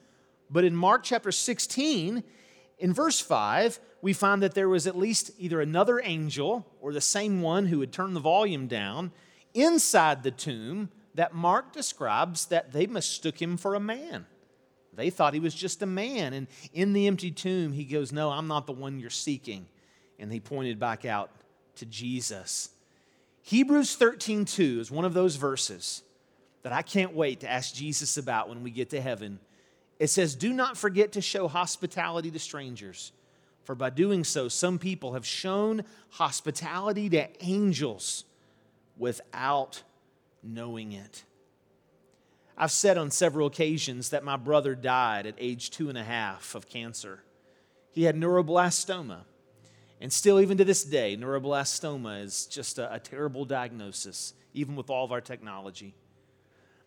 But 0.51 0.65
in 0.65 0.75
Mark 0.75 1.03
chapter 1.05 1.33
16, 1.33 2.23
in 2.79 2.93
verse 2.93 3.21
5, 3.21 3.81
we 4.01 4.13
find 4.13 4.43
that 4.43 4.55
there 4.55 4.69
was 4.69 4.87
at 4.87 4.97
least 4.97 5.31
either 5.39 5.61
another 5.61 6.01
angel 6.03 6.67
or 6.81 6.93
the 6.93 7.01
same 7.01 7.43
one 7.43 7.67
who 7.67 7.81
had 7.81 7.93
turned 7.93 8.15
the 8.15 8.21
volume 8.21 8.67
down 8.67 9.13
inside 9.55 10.23
the 10.23 10.31
tomb 10.31 10.91
that 11.15 11.35
Mark 11.35 11.73
describes 11.73 12.47
that 12.47 12.73
they 12.73 12.87
mistook 12.87 13.41
him 13.43 13.57
for 13.57 13.75
a 13.75 13.81
man. 13.81 14.27
They 14.95 15.11
thought 15.11 15.35
he 15.35 15.41
was 15.41 15.55
just 15.55 15.83
a 15.83 15.87
man. 15.87 16.33
And 16.33 16.47
in 16.73 16.93
the 16.93 17.07
empty 17.07 17.31
tomb, 17.31 17.73
he 17.73 17.85
goes, 17.85 18.13
No, 18.13 18.31
I'm 18.31 18.49
not 18.49 18.67
the 18.67 18.73
one 18.73 19.01
you're 19.01 19.11
seeking. 19.11 19.67
And 20.19 20.33
he 20.33 20.41
pointed 20.41 20.79
back 20.79 21.05
out 21.05 21.31
to 21.77 21.87
Jesus. 21.87 22.71
Hebrews 23.43 23.97
13 23.97 24.45
2 24.45 24.81
is 24.81 24.91
one 24.91 25.05
of 25.05 25.15
those 25.15 25.37
verses 25.37 26.03
that 26.63 26.73
I 26.73 26.83
can't 26.83 27.15
wait 27.15 27.41
to 27.41 27.51
ask 27.51 27.75
Jesus 27.75 28.17
about 28.17 28.49
when 28.49 28.63
we 28.63 28.71
get 28.71 28.91
to 28.91 29.01
heaven 29.01 29.39
it 29.99 30.09
says, 30.09 30.35
Do 30.35 30.53
not 30.53 30.77
forget 30.77 31.13
to 31.13 31.21
show 31.21 31.49
hospitality 31.49 32.31
to 32.31 32.39
strangers, 32.39 33.13
for 33.65 33.75
by 33.75 33.91
doing 33.91 34.25
so, 34.25 34.49
some 34.49 34.79
people 34.79 35.13
have 35.13 35.27
shown 35.27 35.85
hospitality 36.11 37.09
to 37.11 37.29
angels 37.45 38.25
without 38.97 39.83
knowing 40.43 40.93
it. 40.93 41.25
I've 42.57 42.73
said 42.73 42.99
on 42.99 43.11
several 43.11 43.47
occasions 43.47 44.11
that 44.11 44.25
my 44.25 44.37
brother 44.37 44.75
died 44.75 45.27
at 45.27 45.35
age 45.39 45.71
two 45.71 45.89
and 45.89 45.97
a 45.97 46.03
half 46.03 46.55
of 46.55 46.69
cancer. 46.69 47.23
He 47.93 48.05
had 48.05 48.17
neuroblastoma. 48.17 49.21
And 50.01 50.13
still, 50.13 50.41
even 50.41 50.59
to 50.59 50.65
this 50.65 50.85
day, 50.85 51.17
neuroblastoma 51.17 52.23
is 52.23 52.47
just 52.47 52.79
a, 52.79 52.93
a 52.95 53.01
terrible 53.01 53.45
diagnosis, 53.45 54.35
even 54.55 54.77
with 54.77 54.91
all 54.91 55.05
of 55.05 55.13
our 55.13 55.21
technology. 55.21 55.95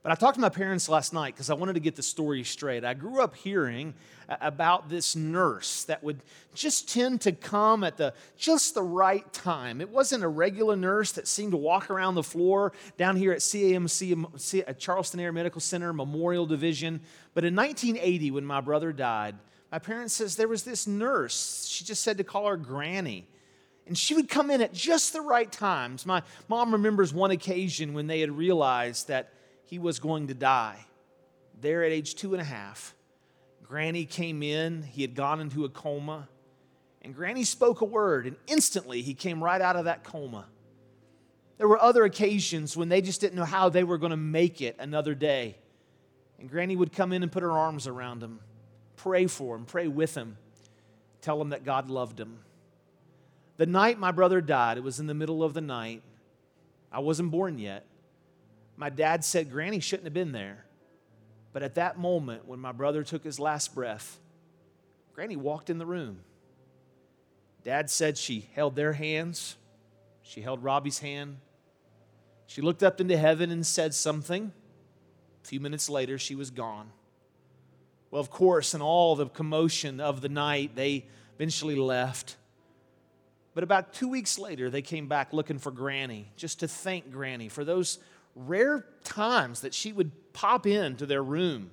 But 0.04 0.12
I 0.12 0.16
talked 0.16 0.34
to 0.36 0.42
my 0.42 0.50
parents 0.50 0.90
last 0.90 1.14
night 1.14 1.36
because 1.36 1.52
I 1.52 1.54
wanted 1.54 1.74
to 1.74 1.80
get 1.80 1.96
the 1.96 2.02
story 2.02 2.44
straight. 2.44 2.84
I 2.84 2.96
grew 2.96 3.22
up 3.22 3.36
hearing 3.36 3.94
about 4.28 4.90
this 4.90 5.16
nurse 5.16 5.84
that 5.84 6.04
would 6.04 6.22
just 6.56 6.92
tend 6.92 7.22
to 7.22 7.32
come 7.32 7.84
at 7.84 7.98
the 7.98 8.16
just 8.36 8.74
the 8.74 8.82
right 8.82 9.32
time. 9.32 9.80
It 9.80 9.90
wasn't 9.90 10.24
a 10.24 10.28
regular 10.28 10.76
nurse 10.76 11.12
that 11.12 11.28
seemed 11.28 11.52
to 11.52 11.58
walk 11.58 11.92
around 11.92 12.16
the 12.16 12.24
floor 12.24 12.74
down 12.98 13.16
here 13.16 13.32
at 13.32 13.40
CAMC 13.40 14.62
at 14.62 14.70
uh, 14.70 14.74
Charleston 14.74 15.20
Area 15.20 15.34
Medical 15.34 15.62
Center 15.62 15.94
Memorial 15.94 16.48
Division. 16.48 17.02
But 17.36 17.46
in 17.46 17.56
1980, 17.56 18.32
when 18.32 18.46
my 18.46 18.62
brother 18.62 18.92
died, 18.92 19.36
my 19.72 19.78
parents 19.78 20.16
says 20.16 20.36
there 20.36 20.48
was 20.48 20.64
this 20.64 20.88
nurse. 20.88 21.68
She 21.70 21.84
just 21.84 22.02
said 22.02 22.18
to 22.18 22.24
call 22.24 22.48
her 22.48 22.58
Granny. 22.58 23.28
And 23.86 23.96
she 23.96 24.16
would 24.16 24.30
come 24.30 24.50
in 24.50 24.62
at 24.62 24.74
just 24.74 25.14
the 25.14 25.22
right 25.22 25.52
times. 25.52 26.08
My 26.08 26.24
mom 26.48 26.72
remembers 26.72 27.14
one 27.14 27.32
occasion 27.32 27.94
when 27.94 28.08
they 28.08 28.22
had 28.22 28.32
realized 28.32 29.08
that 29.08 29.34
he 29.72 29.80
was 29.80 30.00
going 30.00 30.28
to 30.28 30.34
die. 30.34 30.86
There 31.62 31.86
at 31.86 31.94
age 31.94 32.16
two 32.16 32.34
and 32.34 32.42
a 32.42 32.46
half, 32.46 32.94
Granny 33.64 34.04
came 34.04 34.44
in. 34.44 34.84
He 34.84 35.02
had 35.02 35.16
gone 35.16 35.40
into 35.40 35.64
a 35.64 35.70
coma. 35.70 36.28
And 37.02 37.16
Granny 37.16 37.46
spoke 37.46 37.80
a 37.80 37.86
word, 37.86 38.28
and 38.28 38.36
instantly 38.48 39.02
he 39.02 39.14
came 39.14 39.42
right 39.42 39.62
out 39.62 39.78
of 39.78 39.86
that 39.86 40.04
coma. 40.04 40.46
There 41.58 41.70
were 41.70 41.82
other 41.82 42.04
occasions 42.04 42.76
when 42.76 42.90
they 42.90 43.02
just 43.02 43.22
didn't 43.22 43.36
know 43.36 43.46
how 43.46 43.70
they 43.70 43.86
were 43.86 43.98
going 43.98 44.10
to 44.10 44.18
make 44.18 44.62
it 44.62 44.76
another 44.78 45.16
day. 45.16 45.56
And 46.38 46.50
Granny 46.50 46.76
would 46.76 46.92
come 46.92 47.14
in 47.14 47.24
and 47.24 47.32
put 47.32 47.42
her 47.42 47.52
arms 47.52 47.88
around 47.88 48.22
him, 48.22 48.42
pray 48.98 49.26
for 49.26 49.56
him, 49.56 49.64
pray 49.64 49.88
with 49.88 50.16
him, 50.16 50.38
tell 51.22 51.42
him 51.42 51.52
that 51.52 51.64
God 51.64 51.90
loved 51.90 52.20
him. 52.20 52.40
The 53.56 53.68
night 53.68 53.98
my 53.98 54.12
brother 54.12 54.42
died, 54.42 54.78
it 54.78 54.84
was 54.84 55.00
in 55.00 55.08
the 55.08 55.14
middle 55.14 55.44
of 55.44 55.54
the 55.54 55.62
night. 55.62 56.02
I 56.92 57.00
wasn't 57.00 57.32
born 57.32 57.58
yet. 57.58 57.86
My 58.82 58.90
dad 58.90 59.24
said 59.24 59.52
Granny 59.52 59.80
shouldn't 59.80 60.08
have 60.08 60.14
been 60.16 60.32
there. 60.32 60.66
But 61.54 61.62
at 61.62 61.76
that 61.76 62.00
moment, 62.00 62.48
when 62.48 62.58
my 62.58 62.72
brother 62.72 63.04
took 63.04 63.24
his 63.24 63.40
last 63.40 63.76
breath, 63.76 64.20
Granny 65.14 65.36
walked 65.36 65.70
in 65.70 65.78
the 65.78 65.86
room. 65.86 66.22
Dad 67.64 67.92
said 67.92 68.18
she 68.18 68.50
held 68.56 68.76
their 68.76 68.94
hands. 68.94 69.56
She 70.24 70.42
held 70.42 70.64
Robbie's 70.64 70.98
hand. 70.98 71.38
She 72.48 72.64
looked 72.64 72.82
up 72.82 73.00
into 73.00 73.16
heaven 73.16 73.52
and 73.52 73.64
said 73.64 73.94
something. 73.94 74.52
A 75.44 75.48
few 75.48 75.60
minutes 75.60 75.88
later, 75.88 76.18
she 76.18 76.34
was 76.34 76.50
gone. 76.50 76.90
Well, 78.10 78.20
of 78.20 78.32
course, 78.32 78.74
in 78.74 78.82
all 78.82 79.16
the 79.16 79.28
commotion 79.28 80.00
of 80.00 80.22
the 80.22 80.30
night, 80.30 80.76
they 80.76 81.06
eventually 81.36 81.76
left. 81.76 82.36
But 83.54 83.64
about 83.64 83.94
two 83.94 84.08
weeks 84.08 84.40
later, 84.40 84.72
they 84.72 84.82
came 84.82 85.08
back 85.08 85.34
looking 85.34 85.60
for 85.60 85.70
Granny, 85.70 86.32
just 86.36 86.62
to 86.62 86.68
thank 86.68 87.12
Granny 87.12 87.48
for 87.48 87.64
those 87.64 88.00
rare 88.36 88.86
times 89.04 89.62
that 89.62 89.74
she 89.74 89.94
would 89.94 90.12
pop 90.34 90.66
into 90.66 91.06
their 91.06 91.24
room. 91.24 91.72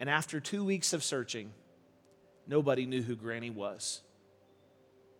And 0.00 0.10
after 0.10 0.40
two 0.40 0.64
weeks 0.64 0.92
of 0.92 1.02
searching, 1.02 1.52
nobody 2.46 2.86
knew 2.86 3.02
who 3.02 3.16
Granny 3.16 3.50
was. 3.50 4.02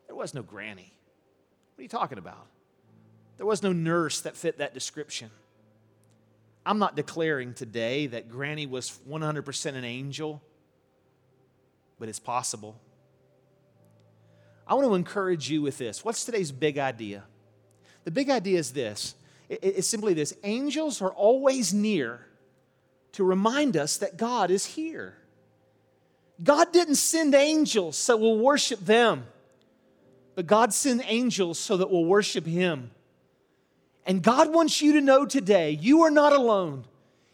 There 0.07 0.17
was 0.17 0.35
no 0.35 0.43
Granny. 0.43 0.93
What 1.75 1.81
are 1.81 1.83
you 1.83 1.89
talking 1.89 2.19
about? 2.19 2.47
There 3.37 3.47
was 3.47 3.63
no 3.63 3.73
nurse 3.73 4.21
that 4.23 4.37
fit 4.37 4.59
that 4.59 4.73
description. 4.75 5.31
I'm 6.65 6.79
not 6.79 6.97
declaring 6.97 7.55
today 7.55 8.07
that 8.09 8.29
Granny 8.29 8.67
was 8.67 8.99
100% 9.09 9.75
an 9.75 9.85
angel, 9.85 10.43
but 11.99 12.09
it's 12.09 12.19
possible. 12.19 12.81
I 14.67 14.75
want 14.75 14.89
to 14.89 14.95
encourage 14.95 15.49
you 15.49 15.63
with 15.63 15.79
this. 15.79 16.05
What's 16.05 16.25
today's 16.25 16.51
big 16.51 16.77
idea? 16.77 17.25
The 18.05 18.11
big 18.11 18.31
idea 18.31 18.59
is 18.59 18.73
this 18.73 19.15
it's 19.49 19.87
simply 19.87 20.15
this 20.15 20.35
angels 20.43 21.01
are 21.01 21.13
always 21.13 21.73
near 21.73 22.27
to 23.13 23.25
remind 23.25 23.77
us 23.77 23.99
that 23.99 24.17
God 24.17 24.51
is 24.51 24.67
here. 24.67 25.17
God 26.43 26.73
didn't 26.73 26.97
send 26.97 27.35
angels 27.35 27.97
so 27.97 28.17
we'll 28.17 28.39
worship 28.39 28.81
them, 28.81 29.27
but 30.35 30.47
God 30.47 30.75
sent 30.75 31.03
angels 31.11 31.59
so 31.59 31.77
that 31.77 31.91
we'll 31.91 32.05
worship 32.05 32.45
Him. 32.45 32.91
And 34.05 34.23
God 34.23 34.53
wants 34.53 34.83
you 34.83 34.93
to 34.93 35.01
know 35.01 35.27
today 35.27 35.71
you 35.71 36.03
are 36.03 36.11
not 36.11 36.33
alone. 36.33 36.85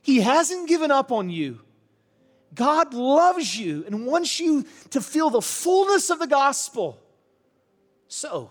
He 0.02 0.20
hasn't 0.20 0.68
given 0.68 0.90
up 0.90 1.12
on 1.12 1.30
you. 1.30 1.60
God 2.54 2.92
loves 2.92 3.56
you 3.56 3.84
and 3.86 4.06
wants 4.06 4.38
you 4.38 4.64
to 4.90 5.00
feel 5.00 5.30
the 5.30 5.40
fullness 5.40 6.10
of 6.10 6.18
the 6.18 6.26
gospel. 6.26 7.00
So, 8.08 8.50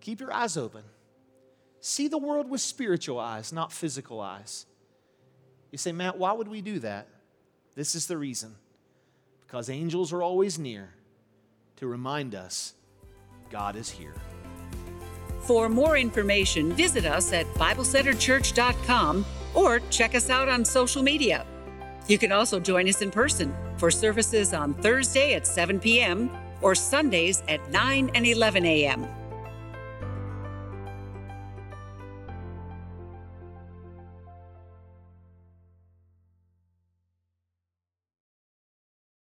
keep 0.00 0.18
your 0.20 0.32
eyes 0.32 0.56
open. 0.56 0.82
See 1.84 2.06
the 2.06 2.16
world 2.16 2.48
with 2.48 2.60
spiritual 2.60 3.18
eyes, 3.18 3.52
not 3.52 3.72
physical 3.72 4.20
eyes. 4.20 4.66
You 5.72 5.78
say, 5.78 5.90
Matt, 5.90 6.16
why 6.16 6.30
would 6.30 6.46
we 6.46 6.60
do 6.60 6.78
that? 6.78 7.08
This 7.74 7.96
is 7.96 8.06
the 8.06 8.16
reason 8.16 8.54
because 9.40 9.68
angels 9.68 10.12
are 10.12 10.22
always 10.22 10.60
near 10.60 10.94
to 11.76 11.88
remind 11.88 12.36
us 12.36 12.74
God 13.50 13.74
is 13.74 13.90
here. 13.90 14.14
For 15.40 15.68
more 15.68 15.96
information, 15.96 16.72
visit 16.72 17.04
us 17.04 17.32
at 17.32 17.46
BibleCenterChurch.com 17.54 19.26
or 19.54 19.80
check 19.90 20.14
us 20.14 20.30
out 20.30 20.48
on 20.48 20.64
social 20.64 21.02
media. 21.02 21.44
You 22.06 22.16
can 22.16 22.30
also 22.30 22.60
join 22.60 22.88
us 22.88 23.02
in 23.02 23.10
person 23.10 23.52
for 23.76 23.90
services 23.90 24.54
on 24.54 24.74
Thursday 24.74 25.34
at 25.34 25.48
7 25.48 25.80
p.m. 25.80 26.30
or 26.60 26.76
Sundays 26.76 27.42
at 27.48 27.68
9 27.72 28.12
and 28.14 28.24
11 28.24 28.64
a.m. 28.64 29.04